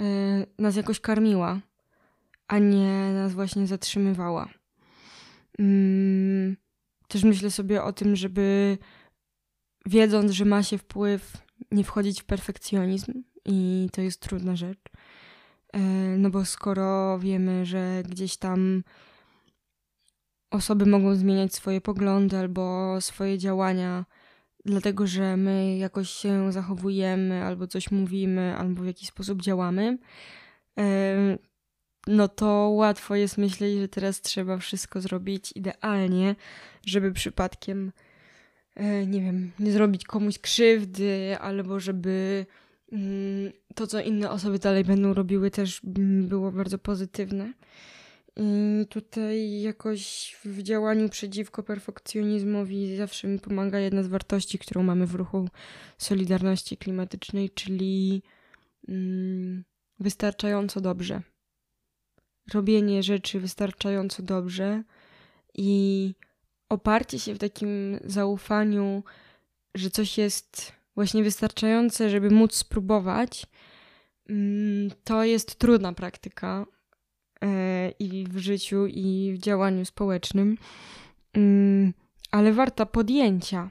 yy, 0.00 0.06
nas 0.58 0.76
jakoś 0.76 1.00
karmiła, 1.00 1.60
a 2.48 2.58
nie 2.58 3.12
nas 3.12 3.34
właśnie 3.34 3.66
zatrzymywała. 3.66 4.48
Yy, 5.58 6.56
też 7.08 7.24
myślę 7.24 7.50
sobie 7.50 7.82
o 7.82 7.92
tym, 7.92 8.16
żeby 8.16 8.78
wiedząc, 9.86 10.32
że 10.32 10.44
ma 10.44 10.62
się 10.62 10.78
wpływ, 10.78 11.36
nie 11.70 11.84
wchodzić 11.84 12.22
w 12.22 12.24
perfekcjonizm, 12.24 13.22
i 13.44 13.88
to 13.92 14.00
jest 14.00 14.20
trudna 14.20 14.56
rzecz. 14.56 14.78
E, 15.72 15.80
no 16.18 16.30
bo 16.30 16.44
skoro 16.44 17.18
wiemy, 17.18 17.66
że 17.66 18.02
gdzieś 18.08 18.36
tam 18.36 18.82
osoby 20.50 20.86
mogą 20.86 21.14
zmieniać 21.14 21.54
swoje 21.54 21.80
poglądy 21.80 22.36
albo 22.36 22.96
swoje 23.00 23.38
działania, 23.38 24.04
dlatego 24.64 25.06
że 25.06 25.36
my 25.36 25.76
jakoś 25.76 26.10
się 26.10 26.52
zachowujemy, 26.52 27.44
albo 27.44 27.66
coś 27.66 27.90
mówimy, 27.90 28.56
albo 28.58 28.82
w 28.82 28.86
jakiś 28.86 29.08
sposób 29.08 29.42
działamy, 29.42 29.98
e, 30.78 31.38
no 32.06 32.28
to 32.28 32.46
łatwo 32.68 33.16
jest 33.16 33.38
myśleć, 33.38 33.78
że 33.78 33.88
teraz 33.88 34.20
trzeba 34.20 34.58
wszystko 34.58 35.00
zrobić 35.00 35.52
idealnie, 35.54 36.36
żeby 36.86 37.12
przypadkiem, 37.12 37.92
e, 38.74 39.06
nie 39.06 39.20
wiem, 39.20 39.52
nie 39.58 39.72
zrobić 39.72 40.04
komuś 40.04 40.38
krzywdy, 40.38 41.36
albo 41.40 41.80
żeby 41.80 42.46
Mm, 42.94 43.52
to, 43.74 43.86
co 43.86 44.00
inne 44.00 44.30
osoby 44.30 44.58
dalej 44.58 44.84
będą 44.84 45.14
robiły, 45.14 45.50
też 45.50 45.80
było 46.28 46.52
bardzo 46.52 46.78
pozytywne. 46.78 47.52
I 48.36 48.86
tutaj 48.90 49.60
jakoś 49.60 50.36
w 50.44 50.62
działaniu 50.62 51.08
przeciwko 51.08 51.62
perfekcjonizmowi 51.62 52.96
zawsze 52.96 53.28
mi 53.28 53.38
pomaga 53.38 53.78
jedna 53.78 54.02
z 54.02 54.06
wartości, 54.06 54.58
którą 54.58 54.82
mamy 54.82 55.06
w 55.06 55.14
ruchu 55.14 55.48
Solidarności 55.98 56.76
Klimatycznej, 56.76 57.50
czyli 57.50 58.22
mm, 58.88 59.64
wystarczająco 60.00 60.80
dobrze. 60.80 61.22
Robienie 62.52 63.02
rzeczy 63.02 63.40
wystarczająco 63.40 64.22
dobrze 64.22 64.82
i 65.54 66.14
oparcie 66.68 67.18
się 67.18 67.34
w 67.34 67.38
takim 67.38 67.98
zaufaniu, 68.04 69.02
że 69.74 69.90
coś 69.90 70.18
jest 70.18 70.72
właśnie 70.94 71.24
wystarczające, 71.24 72.10
żeby 72.10 72.30
móc 72.30 72.54
spróbować, 72.54 73.46
mm, 74.28 74.90
to 75.04 75.24
jest 75.24 75.58
trudna 75.58 75.92
praktyka 75.92 76.66
e, 77.42 77.90
i 77.90 78.26
w 78.28 78.38
życiu, 78.38 78.86
i 78.86 79.32
w 79.36 79.38
działaniu 79.38 79.84
społecznym, 79.84 80.58
mm, 81.32 81.92
ale 82.30 82.52
warta 82.52 82.86
podjęcia. 82.86 83.70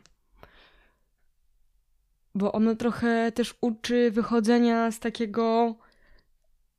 Bo 2.35 2.51
ono 2.51 2.75
trochę 2.75 3.31
też 3.31 3.55
uczy 3.61 4.11
wychodzenia 4.11 4.91
z 4.91 4.99
takiego, 4.99 5.75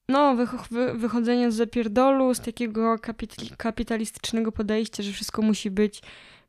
no, 0.08 0.36
wychodzenia 0.94 1.50
z 1.50 1.54
zapierdolu, 1.54 2.34
z 2.34 2.40
takiego 2.40 2.96
kapitalistycznego 3.56 4.52
podejścia, 4.52 5.02
że 5.02 5.12
wszystko 5.12 5.42
musi 5.42 5.70
być 5.70 6.02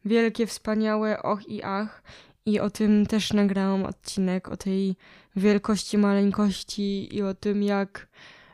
wielkie, 0.06 0.48
wspaniałe, 0.48 1.24
och 1.24 1.48
i 1.48 1.64
ach. 1.64 2.04
I 2.46 2.60
o 2.60 2.70
tym 2.70 3.06
też 3.06 3.34
nagrałam 3.34 3.86
odcinek, 3.86 4.50
o 4.50 4.58
tej 4.58 4.96
wielkości, 5.36 5.98
maleńkości 5.98 7.16
i 7.16 7.22
o 7.22 7.34
tym, 7.34 7.64
jak 7.64 8.08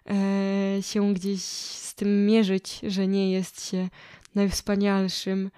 e, 0.10 0.84
się 0.84 1.14
gdzieś 1.14 1.44
z 1.44 1.96
tym 1.96 2.26
mierzyć, 2.26 2.80
że 2.84 3.08
nie 3.08 3.32
jest 3.32 3.70
się 3.70 3.90
najwspanialszym. 4.36 5.52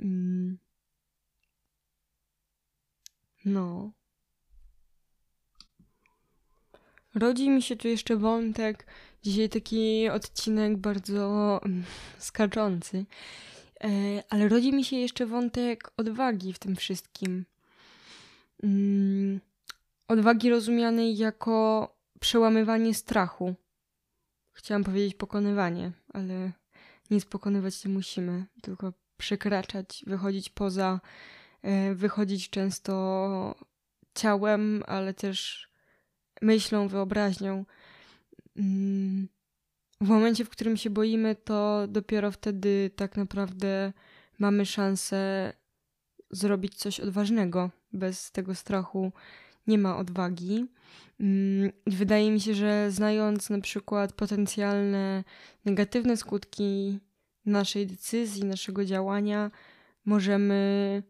Mm. 0.00 0.58
No. 3.44 3.92
Rodzi 7.14 7.50
mi 7.50 7.62
się 7.62 7.76
tu 7.76 7.88
jeszcze 7.88 8.16
wątek 8.16 8.86
Dzisiaj 9.22 9.48
taki 9.48 10.08
odcinek 10.08 10.76
bardzo 10.76 11.60
mm, 11.64 11.84
skaczący, 12.18 13.04
e, 13.84 13.88
ale 14.28 14.48
rodzi 14.48 14.72
mi 14.72 14.84
się 14.84 14.96
jeszcze 14.96 15.26
wątek 15.26 15.92
odwagi 15.96 16.52
w 16.52 16.58
tym 16.58 16.76
wszystkim. 16.76 17.44
Mm, 18.62 19.40
odwagi 20.08 20.50
rozumianej 20.50 21.16
jako 21.16 21.88
przełamywanie 22.20 22.94
strachu. 22.94 23.54
Chciałam 24.52 24.84
powiedzieć 24.84 25.14
pokonywanie, 25.14 25.92
ale 26.12 26.52
nic 27.10 27.24
pokonywać 27.24 27.84
nie 27.84 27.94
musimy, 27.94 28.46
tylko 28.62 28.92
przekraczać, 29.16 30.04
wychodzić 30.06 30.50
poza, 30.50 31.00
e, 31.62 31.94
wychodzić 31.94 32.50
często 32.50 33.54
ciałem, 34.14 34.82
ale 34.86 35.14
też 35.14 35.69
myślą, 36.40 36.88
wyobraźnią. 36.88 37.64
Mm, 38.56 39.28
w 40.00 40.08
momencie, 40.08 40.44
w 40.44 40.50
którym 40.50 40.76
się 40.76 40.90
boimy, 40.90 41.36
to 41.36 41.86
dopiero 41.88 42.30
wtedy 42.30 42.90
tak 42.96 43.16
naprawdę 43.16 43.92
mamy 44.38 44.66
szansę 44.66 45.52
zrobić 46.30 46.74
coś 46.74 47.00
odważnego. 47.00 47.70
Bez 47.92 48.32
tego 48.32 48.54
strachu 48.54 49.12
nie 49.66 49.78
ma 49.78 49.96
odwagi. 49.96 50.66
Mm, 51.20 51.72
wydaje 51.86 52.30
mi 52.30 52.40
się, 52.40 52.54
że 52.54 52.90
znając 52.90 53.50
na 53.50 53.60
przykład 53.60 54.12
potencjalne 54.12 55.24
negatywne 55.64 56.16
skutki 56.16 56.98
naszej 57.46 57.86
decyzji, 57.86 58.44
naszego 58.44 58.84
działania, 58.84 59.50
możemy 60.04 61.02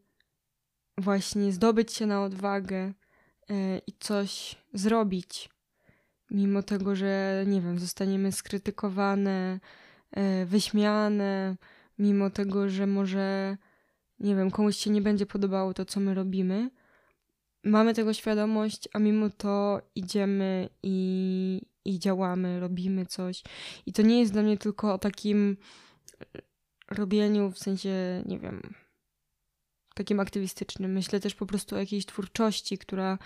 właśnie 0.99 1.52
zdobyć 1.52 1.92
się 1.92 2.06
na 2.06 2.25
odwagę 2.25 2.92
i 3.87 3.92
coś 4.00 4.57
zrobić. 4.75 5.50
Mimo 6.30 6.62
tego, 6.62 6.97
że 6.97 7.45
nie 7.47 7.61
wiem, 7.61 7.78
zostaniemy 7.78 8.33
skrytykowane, 8.33 9.61
e, 10.11 10.47
wyśmiane, 10.47 11.57
mimo 11.99 12.30
tego, 12.30 12.69
że 12.69 12.87
może 12.87 13.57
nie 14.21 14.37
wiem, 14.37 14.50
komuś 14.50 14.76
się 14.76 14.90
nie 14.90 15.02
będzie 15.02 15.26
podobało 15.26 15.75
to, 15.75 15.85
co 15.85 16.00
my 16.00 16.14
robimy, 16.14 16.71
mamy 17.64 17.95
tego 17.95 18.12
świadomość, 18.12 18.88
a 18.92 18.99
mimo 18.99 19.30
to 19.30 19.80
idziemy 19.95 20.69
i, 20.83 21.62
i 21.85 21.99
działamy, 21.99 22.61
robimy 22.61 23.07
coś. 23.07 23.42
I 23.87 23.92
to 23.92 24.02
nie 24.02 24.21
jest 24.21 24.33
dla 24.33 24.42
mnie 24.42 24.59
tylko 24.59 24.95
o 24.95 24.99
takim 24.99 25.57
robieniu 26.90 27.50
w 27.50 27.59
sensie, 27.59 28.23
nie 28.26 28.38
wiem, 28.38 28.75
takim 29.94 30.20
aktywistycznym. 30.20 30.92
Myślę 30.92 31.20
też 31.20 31.35
po 31.35 31.47
prostu 31.47 31.76
o 31.76 31.78
jakiejś 31.78 32.06
twórczości, 32.06 32.78
która 32.78 33.18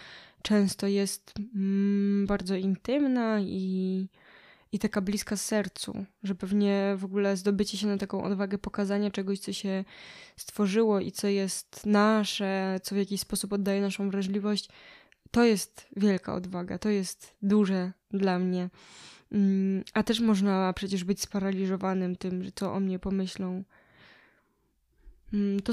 często 0.42 0.86
jest 0.86 1.32
mm, 1.54 2.26
bardzo 2.26 2.56
intymna 2.56 3.40
i, 3.40 4.08
i 4.72 4.78
taka 4.78 5.00
bliska 5.00 5.36
sercu, 5.36 6.04
że 6.22 6.34
pewnie 6.34 6.94
w 6.98 7.04
ogóle 7.04 7.36
zdobycie 7.36 7.78
się 7.78 7.86
na 7.86 7.98
taką 7.98 8.24
odwagę 8.24 8.58
pokazania 8.58 9.10
czegoś, 9.10 9.38
co 9.38 9.52
się 9.52 9.84
stworzyło 10.36 11.00
i 11.00 11.12
co 11.12 11.28
jest 11.28 11.86
nasze, 11.86 12.80
co 12.82 12.94
w 12.94 12.98
jakiś 12.98 13.20
sposób 13.20 13.52
oddaje 13.52 13.80
naszą 13.80 14.10
wrażliwość, 14.10 14.68
to 15.30 15.44
jest 15.44 15.86
wielka 15.96 16.34
odwaga, 16.34 16.78
to 16.78 16.88
jest 16.88 17.36
duże 17.42 17.92
dla 18.10 18.38
mnie. 18.38 18.70
Mm, 19.32 19.84
a 19.94 20.02
też 20.02 20.20
można 20.20 20.72
przecież 20.72 21.04
być 21.04 21.20
sparaliżowanym 21.20 22.16
tym, 22.16 22.50
co 22.54 22.72
o 22.72 22.80
mnie 22.80 22.98
pomyślą. 22.98 23.64
Mm, 25.34 25.60
to 25.60 25.72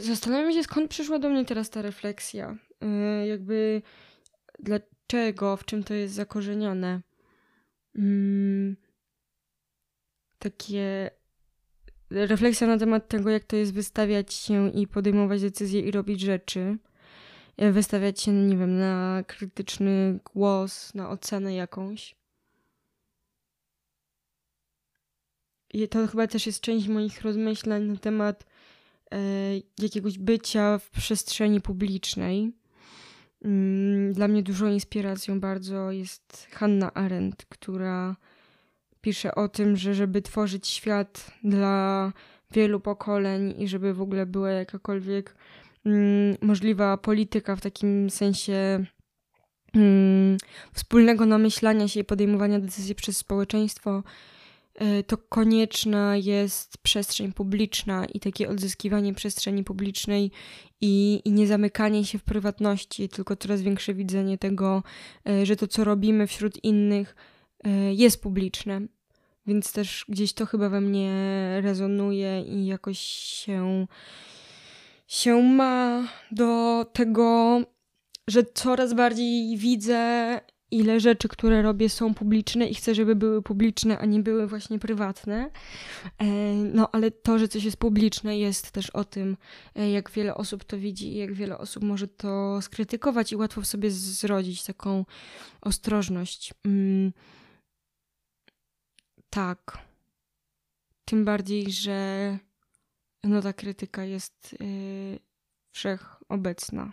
zastanawiam 0.00 0.52
się, 0.52 0.62
skąd 0.62 0.90
przyszła 0.90 1.18
do 1.18 1.28
mnie 1.28 1.44
teraz 1.44 1.70
ta 1.70 1.82
refleksja. 1.82 2.56
Y, 2.84 3.26
jakby 3.26 3.82
dlaczego, 4.58 5.56
w 5.56 5.64
czym 5.64 5.84
to 5.84 5.94
jest 5.94 6.14
zakorzenione. 6.14 7.00
Mm, 7.96 8.76
takie 10.38 11.10
refleksja 12.10 12.66
na 12.66 12.78
temat 12.78 13.08
tego, 13.08 13.30
jak 13.30 13.44
to 13.44 13.56
jest 13.56 13.74
wystawiać 13.74 14.34
się 14.34 14.70
i 14.70 14.86
podejmować 14.86 15.40
decyzje 15.40 15.80
i 15.80 15.90
robić 15.90 16.20
rzeczy. 16.20 16.78
Y, 17.62 17.72
wystawiać 17.72 18.20
się, 18.20 18.32
nie 18.32 18.56
wiem, 18.56 18.78
na 18.78 19.24
krytyczny 19.26 20.18
głos, 20.34 20.94
na 20.94 21.10
ocenę 21.10 21.54
jakąś. 21.54 22.16
I 25.74 25.88
to 25.88 26.06
chyba 26.06 26.26
też 26.26 26.46
jest 26.46 26.60
część 26.60 26.88
moich 26.88 27.22
rozmyślań 27.22 27.82
na 27.82 27.96
temat 27.96 28.46
jakiegoś 29.78 30.18
bycia 30.18 30.78
w 30.78 30.90
przestrzeni 30.90 31.60
publicznej. 31.60 32.52
Mm, 33.44 34.12
dla 34.12 34.28
mnie 34.28 34.42
dużą 34.42 34.66
inspiracją 34.66 35.40
bardzo 35.40 35.90
jest 35.90 36.48
Hannah 36.52 36.90
Arendt, 36.94 37.44
która 37.48 38.16
pisze 39.00 39.34
o 39.34 39.48
tym, 39.48 39.76
że 39.76 39.94
żeby 39.94 40.22
tworzyć 40.22 40.66
świat 40.66 41.30
dla 41.44 42.12
wielu 42.50 42.80
pokoleń 42.80 43.54
i 43.58 43.68
żeby 43.68 43.94
w 43.94 44.00
ogóle 44.00 44.26
była 44.26 44.50
jakakolwiek 44.50 45.36
mm, 45.84 46.36
możliwa 46.42 46.96
polityka 46.96 47.56
w 47.56 47.60
takim 47.60 48.10
sensie 48.10 48.84
mm, 49.74 50.36
wspólnego 50.72 51.26
namyślania 51.26 51.88
się 51.88 52.00
i 52.00 52.04
podejmowania 52.04 52.60
decyzji 52.60 52.94
przez 52.94 53.16
społeczeństwo, 53.16 54.02
E, 54.02 54.02
to 55.06 55.18
konieczna 55.18 56.16
jest 56.16 56.78
przestrzeń 56.78 57.32
publiczna 57.32 58.06
i 58.14 58.20
takie 58.20 58.48
odzyskiwanie 58.48 59.14
przestrzeni 59.14 59.64
publicznej 59.64 60.30
i, 60.80 61.22
i 61.24 61.32
nie 61.32 61.46
zamykanie 61.46 62.04
się 62.04 62.18
w 62.18 62.24
prywatności, 62.24 63.08
tylko 63.08 63.36
coraz 63.36 63.62
większe 63.62 63.94
widzenie 63.94 64.38
tego, 64.38 64.82
e, 65.28 65.46
że 65.46 65.56
to, 65.56 65.66
co 65.66 65.84
robimy 65.84 66.26
wśród 66.26 66.64
innych, 66.64 67.16
e, 67.64 67.94
jest 67.94 68.22
publiczne. 68.22 68.80
Więc 69.46 69.72
też 69.72 70.04
gdzieś 70.08 70.32
to 70.32 70.46
chyba 70.46 70.68
we 70.68 70.80
mnie 70.80 71.12
rezonuje 71.62 72.42
i 72.42 72.66
jakoś 72.66 72.98
się, 72.98 73.86
się 75.06 75.42
ma 75.42 76.08
do 76.30 76.84
tego, 76.92 77.60
że 78.28 78.44
coraz 78.44 78.94
bardziej 78.94 79.56
widzę 79.56 80.40
ile 80.76 81.00
rzeczy, 81.00 81.28
które 81.28 81.62
robię, 81.62 81.88
są 81.88 82.14
publiczne 82.14 82.68
i 82.68 82.74
chcę, 82.74 82.94
żeby 82.94 83.16
były 83.16 83.42
publiczne, 83.42 83.98
a 83.98 84.06
nie 84.06 84.20
były 84.20 84.46
właśnie 84.46 84.78
prywatne. 84.78 85.50
E, 86.18 86.26
no, 86.54 86.88
ale 86.92 87.10
to, 87.10 87.38
że 87.38 87.48
coś 87.48 87.64
jest 87.64 87.76
publiczne, 87.76 88.38
jest 88.38 88.70
też 88.70 88.90
o 88.90 89.04
tym, 89.04 89.36
e, 89.74 89.90
jak 89.90 90.10
wiele 90.10 90.34
osób 90.34 90.64
to 90.64 90.78
widzi 90.78 91.12
i 91.12 91.16
jak 91.16 91.32
wiele 91.32 91.58
osób 91.58 91.82
może 91.82 92.08
to 92.08 92.62
skrytykować 92.62 93.32
i 93.32 93.36
łatwo 93.36 93.60
w 93.60 93.66
sobie 93.66 93.90
zrodzić 93.90 94.64
taką 94.64 95.04
ostrożność. 95.60 96.54
Mm. 96.64 97.12
Tak. 99.30 99.78
Tym 101.04 101.24
bardziej, 101.24 101.72
że 101.72 102.38
no 103.24 103.42
ta 103.42 103.52
krytyka 103.52 104.04
jest 104.04 104.56
yy, 104.60 105.18
wszechobecna. 105.72 106.92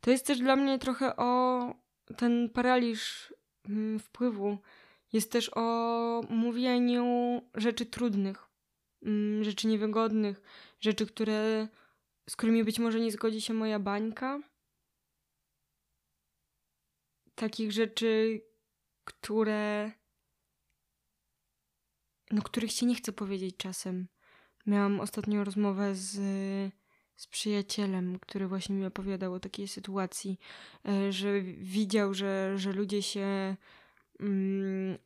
To 0.00 0.10
jest 0.10 0.26
też 0.26 0.38
dla 0.38 0.56
mnie 0.56 0.78
trochę 0.78 1.16
o 1.16 1.60
ten 2.16 2.50
paraliż 2.50 3.34
mm, 3.68 3.98
wpływu. 3.98 4.58
Jest 5.12 5.32
też 5.32 5.50
o 5.54 6.20
mówieniu 6.28 7.40
rzeczy 7.54 7.86
trudnych, 7.86 8.48
mm, 9.02 9.44
rzeczy 9.44 9.66
niewygodnych, 9.66 10.42
rzeczy, 10.80 11.06
które, 11.06 11.68
z 12.28 12.36
którymi 12.36 12.64
być 12.64 12.78
może 12.78 13.00
nie 13.00 13.12
zgodzi 13.12 13.40
się 13.40 13.54
moja 13.54 13.78
bańka. 13.78 14.40
Takich 17.34 17.72
rzeczy, 17.72 18.40
które. 19.04 19.92
No, 22.30 22.42
których 22.42 22.72
się 22.72 22.86
nie 22.86 22.94
chcę 22.94 23.12
powiedzieć 23.12 23.56
czasem. 23.56 24.08
Miałam 24.66 25.00
ostatnią 25.00 25.44
rozmowę 25.44 25.94
z 25.94 26.20
z 27.20 27.26
przyjacielem, 27.26 28.18
który 28.18 28.48
właśnie 28.48 28.74
mi 28.74 28.86
opowiadał 28.86 29.34
o 29.34 29.40
takiej 29.40 29.68
sytuacji, 29.68 30.38
e, 30.88 31.12
że 31.12 31.40
widział, 31.42 32.14
że, 32.14 32.58
że 32.58 32.72
ludzie 32.72 33.02
się 33.02 33.56
mm, 34.20 34.98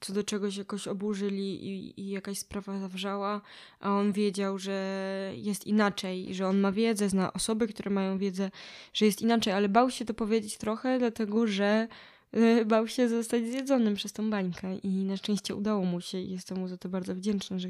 co 0.00 0.12
do 0.12 0.24
czegoś 0.24 0.56
jakoś 0.56 0.88
oburzyli 0.88 1.66
i, 1.66 2.00
i 2.00 2.10
jakaś 2.10 2.38
sprawa 2.38 2.78
zawrzała, 2.78 3.40
a 3.80 3.90
on 3.90 4.12
wiedział, 4.12 4.58
że 4.58 5.32
jest 5.36 5.66
inaczej, 5.66 6.34
że 6.34 6.46
on 6.48 6.60
ma 6.60 6.72
wiedzę, 6.72 7.08
zna 7.08 7.32
osoby, 7.32 7.68
które 7.68 7.90
mają 7.90 8.18
wiedzę, 8.18 8.50
że 8.92 9.06
jest 9.06 9.22
inaczej, 9.22 9.52
ale 9.52 9.68
bał 9.68 9.90
się 9.90 10.04
to 10.04 10.14
powiedzieć 10.14 10.58
trochę, 10.58 10.98
dlatego 10.98 11.46
że 11.46 11.88
bał 12.66 12.88
się 12.88 13.08
zostać 13.08 13.46
zjedzonym 13.46 13.94
przez 13.94 14.12
tą 14.12 14.30
bańkę 14.30 14.76
i 14.76 14.88
na 14.88 15.16
szczęście 15.16 15.54
udało 15.54 15.84
mu 15.84 16.00
się 16.00 16.18
i 16.18 16.30
jestem 16.30 16.58
mu 16.58 16.68
za 16.68 16.76
to 16.76 16.88
bardzo 16.88 17.14
wdzięczna, 17.14 17.58
że, 17.58 17.68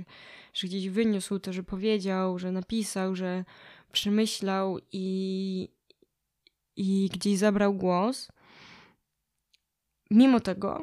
że 0.55 0.67
gdzieś 0.67 0.89
wyniósł 0.89 1.39
to, 1.39 1.53
że 1.53 1.63
powiedział, 1.63 2.39
że 2.39 2.53
napisał, 2.53 3.17
że 3.17 3.45
przemyślał 3.93 4.79
i, 4.93 5.69
i 6.77 7.11
gdzieś 7.13 7.39
zabrał 7.39 7.75
głos. 7.75 8.29
Mimo 10.11 10.41
tego, 10.41 10.83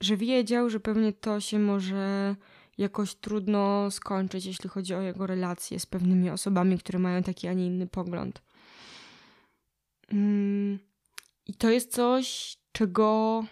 że 0.00 0.16
wiedział, 0.16 0.70
że 0.70 0.80
pewnie 0.80 1.12
to 1.12 1.40
się 1.40 1.58
może 1.58 2.36
jakoś 2.78 3.14
trudno 3.14 3.90
skończyć, 3.90 4.46
jeśli 4.46 4.68
chodzi 4.68 4.94
o 4.94 5.00
jego 5.00 5.26
relacje 5.26 5.80
z 5.80 5.86
pewnymi 5.86 6.30
osobami, 6.30 6.78
które 6.78 6.98
mają 6.98 7.22
taki, 7.22 7.48
a 7.48 7.52
nie 7.52 7.66
inny 7.66 7.86
pogląd. 7.86 8.42
Mm, 10.12 10.78
I 11.46 11.54
to 11.54 11.70
jest 11.70 11.92
coś, 11.92 12.56
czego 12.76 13.44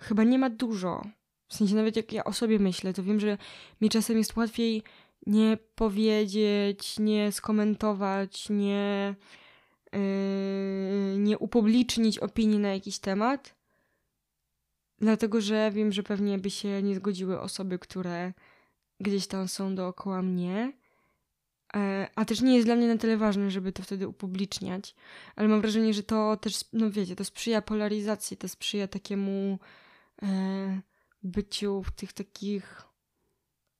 chyba 0.00 0.24
nie 0.24 0.38
ma 0.38 0.50
dużo. 0.50 1.02
W 1.48 1.54
sensie 1.54 1.74
nawet 1.74 1.96
jak 1.96 2.12
ja 2.12 2.24
o 2.24 2.32
sobie 2.32 2.58
myślę, 2.58 2.94
to 2.94 3.02
wiem, 3.02 3.20
że 3.20 3.38
mi 3.80 3.88
czasem 3.88 4.18
jest 4.18 4.36
łatwiej 4.36 4.82
nie 5.26 5.58
powiedzieć, 5.74 6.98
nie 6.98 7.32
skomentować, 7.32 8.50
nie, 8.50 9.14
yy, 9.92 11.18
nie 11.18 11.38
upublicznić 11.38 12.18
opinii 12.18 12.58
na 12.58 12.68
jakiś 12.68 12.98
temat, 12.98 13.54
dlatego 14.98 15.40
że 15.40 15.70
wiem, 15.70 15.92
że 15.92 16.02
pewnie 16.02 16.38
by 16.38 16.50
się 16.50 16.82
nie 16.82 16.94
zgodziły 16.94 17.40
osoby, 17.40 17.78
które 17.78 18.32
gdzieś 19.00 19.26
tam 19.26 19.48
są 19.48 19.74
dookoła 19.74 20.22
mnie. 20.22 20.72
E, 21.76 22.08
a 22.16 22.24
też 22.24 22.40
nie 22.40 22.54
jest 22.54 22.66
dla 22.68 22.76
mnie 22.76 22.88
na 22.88 22.96
tyle 22.96 23.16
ważne, 23.16 23.50
żeby 23.50 23.72
to 23.72 23.82
wtedy 23.82 24.08
upubliczniać. 24.08 24.94
Ale 25.36 25.48
mam 25.48 25.60
wrażenie, 25.60 25.94
że 25.94 26.02
to 26.02 26.36
też, 26.36 26.64
no 26.72 26.90
wiecie, 26.90 27.16
to 27.16 27.24
sprzyja 27.24 27.62
polaryzacji, 27.62 28.36
to 28.36 28.48
sprzyja 28.48 28.88
takiemu 28.88 29.58
e, 30.22 30.80
byciu 31.22 31.82
w 31.82 31.90
tych 31.90 32.12
takich 32.12 32.82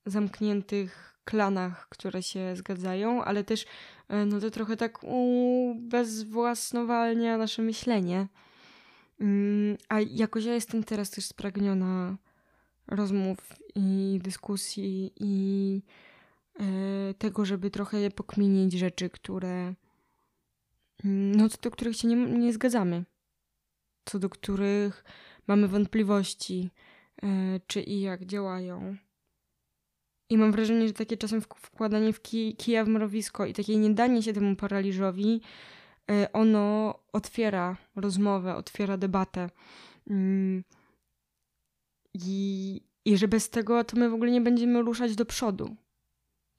zamkniętych 0.05 1.19
klanach, 1.23 1.89
które 1.89 2.23
się 2.23 2.55
zgadzają, 2.55 3.23
ale 3.23 3.43
też 3.43 3.65
e, 4.07 4.25
no 4.25 4.39
to 4.39 4.51
trochę 4.51 4.77
tak 4.77 4.99
bezwłasnowalnia 5.75 7.37
nasze 7.37 7.61
myślenie. 7.61 8.27
Mm, 9.19 9.77
a 9.89 9.99
jakoś 9.99 10.45
ja 10.45 10.53
jestem 10.53 10.83
teraz 10.83 11.09
też 11.09 11.25
spragniona 11.25 12.17
rozmów 12.87 13.37
i 13.75 14.19
dyskusji 14.23 15.11
i 15.19 15.81
tego, 17.17 17.45
żeby 17.45 17.71
trochę 17.71 18.11
pokminić 18.11 18.73
rzeczy, 18.73 19.09
które 19.09 19.73
mm, 21.03 21.35
no 21.35 21.49
co 21.49 21.57
do 21.61 21.71
których 21.71 21.97
się 21.97 22.07
nie, 22.07 22.15
nie 22.15 22.53
zgadzamy, 22.53 23.05
co 24.05 24.19
do 24.19 24.29
których 24.29 25.03
mamy 25.47 25.67
wątpliwości, 25.67 26.69
e, 27.23 27.59
czy 27.67 27.81
i 27.81 28.01
jak 28.01 28.25
działają. 28.25 28.95
I 30.29 30.37
mam 30.37 30.51
wrażenie, 30.51 30.87
że 30.87 30.93
takie 30.93 31.17
czasem 31.17 31.41
wkładanie 31.41 32.13
w 32.13 32.21
kij, 32.21 32.55
kija 32.55 32.85
w 32.85 32.87
mrowisko 32.87 33.45
i 33.45 33.53
takie 33.53 33.77
niedanie 33.77 34.23
się 34.23 34.33
temu 34.33 34.55
paraliżowi, 34.55 35.41
e, 36.11 36.33
ono 36.33 36.95
otwiera 37.13 37.77
rozmowę, 37.95 38.55
otwiera 38.55 38.97
debatę. 38.97 39.49
Mm, 40.09 40.63
I, 42.13 42.81
I 43.05 43.17
że 43.17 43.27
bez 43.27 43.49
tego 43.49 43.83
to 43.83 43.97
my 43.97 44.09
w 44.09 44.13
ogóle 44.13 44.31
nie 44.31 44.41
będziemy 44.41 44.81
ruszać 44.81 45.15
do 45.15 45.25
przodu. 45.25 45.75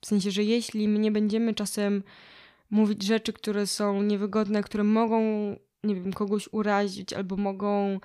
W 0.01 0.05
sensie, 0.05 0.31
że 0.31 0.43
jeśli 0.43 0.87
my 0.87 0.99
nie 0.99 1.11
będziemy 1.11 1.53
czasem 1.53 2.03
mówić 2.69 3.03
rzeczy, 3.03 3.33
które 3.33 3.67
są 3.67 4.01
niewygodne, 4.01 4.63
które 4.63 4.83
mogą, 4.83 5.21
nie 5.83 5.95
wiem, 5.95 6.13
kogoś 6.13 6.49
urazić 6.51 7.13
albo 7.13 7.37
mogą 7.37 7.99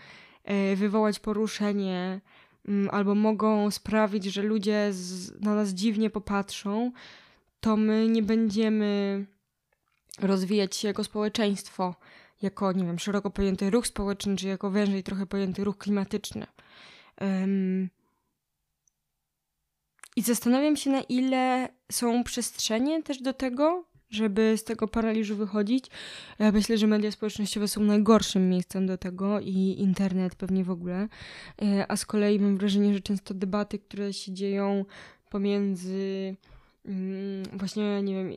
e, 0.44 0.76
wywołać 0.76 1.18
poruszenie, 1.18 2.20
Mm, 2.68 2.88
albo 2.90 3.14
mogą 3.14 3.70
sprawić, 3.70 4.24
że 4.24 4.42
ludzie 4.42 4.92
z, 4.92 5.40
na 5.40 5.54
nas 5.54 5.68
dziwnie 5.68 6.11
popatrzą, 6.11 6.92
to 7.61 7.76
my 7.76 8.09
nie 8.09 8.22
będziemy 8.22 9.24
rozwijać 10.20 10.76
się 10.76 10.88
jako 10.88 11.04
społeczeństwo, 11.04 11.94
jako, 12.42 12.72
nie 12.72 12.85
wiem, 12.85 12.98
szeroko 12.98 13.30
pojęty 13.30 13.70
ruch 13.70 13.87
społeczny, 13.87 14.37
czy 14.37 14.46
jako 14.46 14.70
wężej 14.70 15.02
trochę 15.02 15.26
pojęty 15.26 15.64
ruch 15.64 15.78
klimatyczny. 15.78 16.46
Um, 17.20 17.88
I 20.16 20.22
zastanawiam 20.22 20.76
się, 20.76 20.90
na 20.90 21.00
ile 21.00 21.68
są 21.92 22.24
przestrzenie 22.24 23.02
też 23.02 23.22
do 23.22 23.33
tego, 23.33 23.85
żeby 24.11 24.55
z 24.57 24.64
tego 24.64 24.88
paraliżu 24.88 25.37
wychodzić. 25.37 25.87
Ja 26.38 26.52
myślę, 26.52 26.79
że 26.79 26.87
media 26.87 27.11
społecznościowe 27.11 27.68
są 27.68 27.81
najgorszym 27.81 28.48
miejscem 28.48 28.87
do 28.87 28.98
tego 28.98 29.40
i 29.40 29.76
internet 29.79 30.35
pewnie 30.35 30.64
w 30.64 30.70
ogóle. 30.70 31.09
E, 31.62 31.90
a 31.90 31.96
z 31.96 32.07
kolei 32.07 32.40
mam 32.40 32.57
wrażenie, 32.57 32.94
że 32.94 33.00
często 33.00 33.35
debaty, 33.35 33.79
które 33.79 34.12
się 34.12 34.33
dzieją 34.33 34.85
pomiędzy 35.31 36.37
mm, 36.85 37.42
właśnie, 37.52 38.02
nie 38.02 38.14
wiem, 38.14 38.33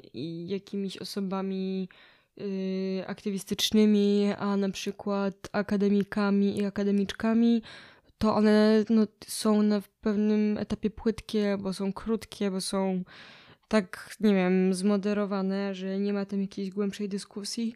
jakimiś 0.47 0.97
osobami 0.97 1.89
y, 2.41 3.03
aktywistycznymi, 3.07 4.33
a 4.37 4.57
na 4.57 4.69
przykład 4.69 5.49
akademikami 5.51 6.57
i 6.57 6.65
akademiczkami, 6.65 7.61
to 8.19 8.35
one 8.35 8.85
no, 8.89 9.07
są 9.27 9.61
na 9.61 9.81
pewnym 10.01 10.57
etapie 10.57 10.89
płytkie, 10.89 11.57
bo 11.59 11.73
są 11.73 11.93
krótkie, 11.93 12.51
bo 12.51 12.61
są 12.61 13.03
tak, 13.67 14.15
nie 14.19 14.33
wiem, 14.35 14.73
zmoderowane, 14.73 15.75
że 15.75 15.99
nie 15.99 16.13
ma 16.13 16.25
tam 16.25 16.41
jakiejś 16.41 16.69
głębszej 16.69 17.09
dyskusji. 17.09 17.75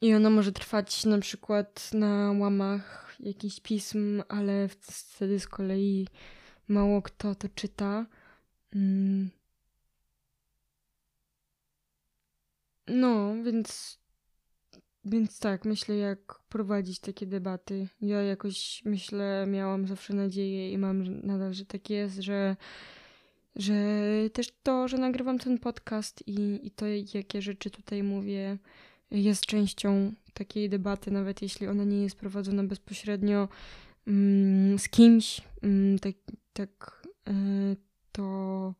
I 0.00 0.14
ona 0.14 0.30
może 0.30 0.52
trwać 0.52 1.04
na 1.04 1.18
przykład 1.18 1.90
na 1.94 2.32
łamach 2.38 3.16
jakichś 3.20 3.60
pism, 3.60 4.22
ale 4.28 4.68
wtedy 4.68 5.40
z 5.40 5.48
kolei 5.48 6.08
mało 6.68 7.02
kto 7.02 7.34
to 7.34 7.48
czyta. 7.48 8.06
Mm. 8.74 9.30
No, 12.86 13.34
więc, 13.44 13.98
więc 15.04 15.38
tak, 15.38 15.64
myślę, 15.64 15.96
jak 15.96 16.38
prowadzić 16.48 16.98
takie 16.98 17.26
debaty. 17.26 17.88
Ja 18.00 18.22
jakoś 18.22 18.82
myślę, 18.84 19.44
miałam 19.48 19.86
zawsze 19.86 20.14
nadzieję 20.14 20.72
i 20.72 20.78
mam 20.78 21.26
nadal, 21.26 21.54
że 21.54 21.64
tak 21.64 21.90
jest, 21.90 22.18
że 22.18 22.56
że 23.56 23.74
też 24.32 24.52
to, 24.62 24.88
że 24.88 24.98
nagrywam 24.98 25.38
ten 25.38 25.58
podcast 25.58 26.22
i, 26.26 26.60
i 26.66 26.70
to, 26.70 26.86
jakie 27.14 27.42
rzeczy 27.42 27.70
tutaj 27.70 28.02
mówię, 28.02 28.58
jest 29.10 29.46
częścią 29.46 30.12
takiej 30.34 30.68
debaty, 30.68 31.10
nawet 31.10 31.42
jeśli 31.42 31.66
ona 31.66 31.84
nie 31.84 32.02
jest 32.02 32.16
prowadzona 32.16 32.64
bezpośrednio 32.64 33.48
mm, 34.06 34.78
z 34.78 34.88
kimś, 34.88 35.40
mm, 35.62 35.98
tak, 35.98 36.14
tak 36.52 37.02
y, 37.28 37.76
to 38.12 38.74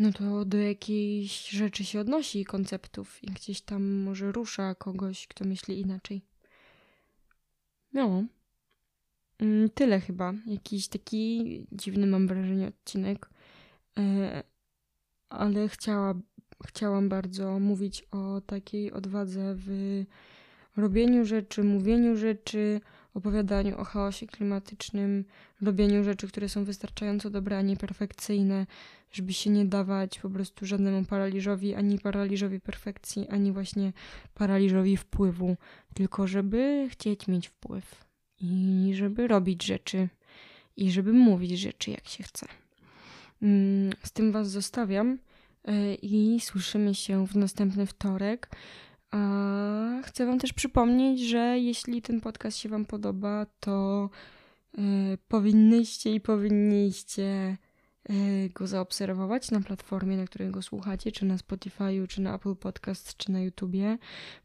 no 0.00 0.12
to 0.12 0.44
do 0.44 0.58
jakiejś 0.58 1.48
rzeczy 1.48 1.84
się 1.84 2.00
odnosi 2.00 2.44
konceptów 2.44 3.24
i 3.24 3.26
gdzieś 3.26 3.60
tam 3.60 3.82
może 4.02 4.32
rusza 4.32 4.74
kogoś, 4.74 5.26
kto 5.26 5.44
myśli 5.44 5.80
inaczej. 5.80 6.22
No. 7.92 8.24
Tyle 9.74 10.00
chyba. 10.00 10.34
Jakiś 10.46 10.88
taki 10.88 11.66
dziwny 11.72 12.06
mam 12.06 12.26
wrażenie 12.26 12.68
odcinek. 12.68 13.30
E, 13.98 14.42
ale 15.28 15.68
chciała, 15.68 16.14
chciałam 16.66 17.08
bardzo 17.08 17.58
mówić 17.58 18.02
o 18.10 18.40
takiej 18.40 18.92
odwadze 18.92 19.54
w 19.54 19.68
robieniu 20.76 21.24
rzeczy, 21.24 21.62
mówieniu 21.62 22.16
rzeczy, 22.16 22.80
opowiadaniu 23.14 23.78
o 23.78 23.84
chaosie 23.84 24.26
klimatycznym, 24.26 25.24
robieniu 25.62 26.04
rzeczy, 26.04 26.28
które 26.28 26.48
są 26.48 26.64
wystarczająco 26.64 27.30
dobre, 27.30 27.58
a 27.58 27.62
nie 27.62 27.76
perfekcyjne, 27.76 28.66
żeby 29.12 29.32
się 29.32 29.50
nie 29.50 29.64
dawać 29.64 30.18
po 30.18 30.30
prostu 30.30 30.66
żadnemu 30.66 31.04
paraliżowi, 31.04 31.74
ani 31.74 31.98
paraliżowi 31.98 32.60
perfekcji, 32.60 33.28
ani 33.28 33.52
właśnie 33.52 33.92
paraliżowi 34.34 34.96
wpływu, 34.96 35.56
tylko 35.94 36.26
żeby 36.26 36.88
chcieć 36.90 37.28
mieć 37.28 37.48
wpływ 37.48 38.04
i 38.40 38.92
żeby 38.94 39.28
robić 39.28 39.64
rzeczy 39.64 40.08
i 40.76 40.90
żeby 40.90 41.12
mówić 41.12 41.58
rzeczy 41.60 41.90
jak 41.90 42.08
się 42.08 42.24
chce. 42.24 42.46
Mm, 43.42 43.92
z 44.02 44.12
tym 44.12 44.32
Was 44.32 44.50
zostawiam 44.50 45.18
e, 45.64 45.94
i 45.94 46.40
słyszymy 46.40 46.94
się 46.94 47.26
w 47.26 47.36
następny 47.36 47.86
wtorek. 47.86 48.50
A 49.10 50.02
chcę 50.04 50.26
Wam 50.26 50.38
też 50.38 50.52
przypomnieć, 50.52 51.20
że 51.20 51.58
jeśli 51.58 52.02
ten 52.02 52.20
podcast 52.20 52.58
się 52.58 52.68
Wam 52.68 52.84
podoba, 52.84 53.46
to 53.60 54.10
e, 54.78 54.82
powinnyście 55.28 56.14
i 56.14 56.20
powinniście 56.20 57.56
Y, 58.10 58.50
go 58.54 58.66
zaobserwować 58.66 59.50
na 59.50 59.60
platformie, 59.60 60.16
na 60.16 60.24
której 60.24 60.50
go 60.50 60.62
słuchacie, 60.62 61.12
czy 61.12 61.24
na 61.24 61.36
Spotify'u, 61.36 62.06
czy 62.06 62.20
na 62.20 62.34
Apple 62.34 62.56
Podcast, 62.56 63.16
czy 63.16 63.32
na 63.32 63.40
YouTubie. 63.40 63.98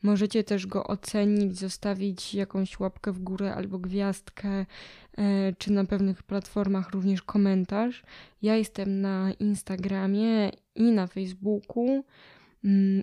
Możecie 0.03 0.43
też 0.43 0.67
go 0.67 0.87
ocenić, 0.87 1.57
zostawić 1.59 2.33
jakąś 2.33 2.79
łapkę 2.79 3.11
w 3.11 3.19
górę 3.19 3.55
albo 3.55 3.79
gwiazdkę, 3.79 4.61
y, 4.61 5.55
czy 5.57 5.71
na 5.71 5.85
pewnych 5.85 6.23
platformach 6.23 6.89
również 6.89 7.21
komentarz. 7.21 8.03
Ja 8.41 8.55
jestem 8.55 9.01
na 9.01 9.31
Instagramie 9.39 10.51
i 10.75 10.83
na 10.91 11.07
Facebooku 11.07 12.03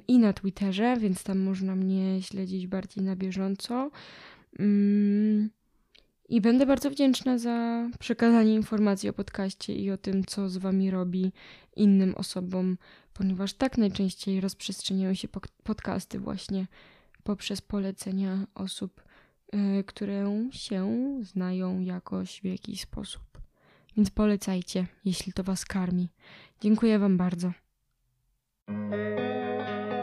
i 0.08 0.18
na 0.18 0.32
Twitterze, 0.32 0.96
więc 0.96 1.22
tam 1.24 1.38
można 1.38 1.76
mnie 1.76 2.22
śledzić 2.22 2.66
bardziej 2.66 3.04
na 3.04 3.16
bieżąco. 3.16 3.90
Mm, 4.58 5.50
i 6.28 6.40
będę 6.40 6.66
bardzo 6.66 6.90
wdzięczna 6.90 7.38
za 7.38 7.88
przekazanie 7.98 8.54
informacji 8.54 9.08
o 9.08 9.12
podcaście 9.12 9.74
i 9.74 9.90
o 9.90 9.96
tym, 9.96 10.24
co 10.24 10.48
z 10.48 10.56
Wami 10.56 10.90
robi 10.90 11.32
innym 11.76 12.14
osobom, 12.14 12.78
ponieważ 13.12 13.54
tak 13.54 13.78
najczęściej 13.78 14.40
rozprzestrzeniają 14.40 15.14
się 15.14 15.28
podcasty 15.62 16.18
właśnie 16.18 16.66
poprzez 17.22 17.60
polecenia 17.60 18.46
osób, 18.54 19.04
yy, 19.52 19.84
które 19.84 20.48
się 20.50 20.88
znają 21.22 21.80
jakoś 21.80 22.40
w 22.40 22.44
jakiś 22.44 22.80
sposób. 22.80 23.22
Więc 23.96 24.10
polecajcie, 24.10 24.86
jeśli 25.04 25.32
to 25.32 25.42
Was 25.42 25.64
karmi. 25.64 26.08
Dziękuję 26.60 26.98
Wam 26.98 27.16
bardzo. 27.16 27.52
Thank 28.72 29.92
you. 29.92 30.01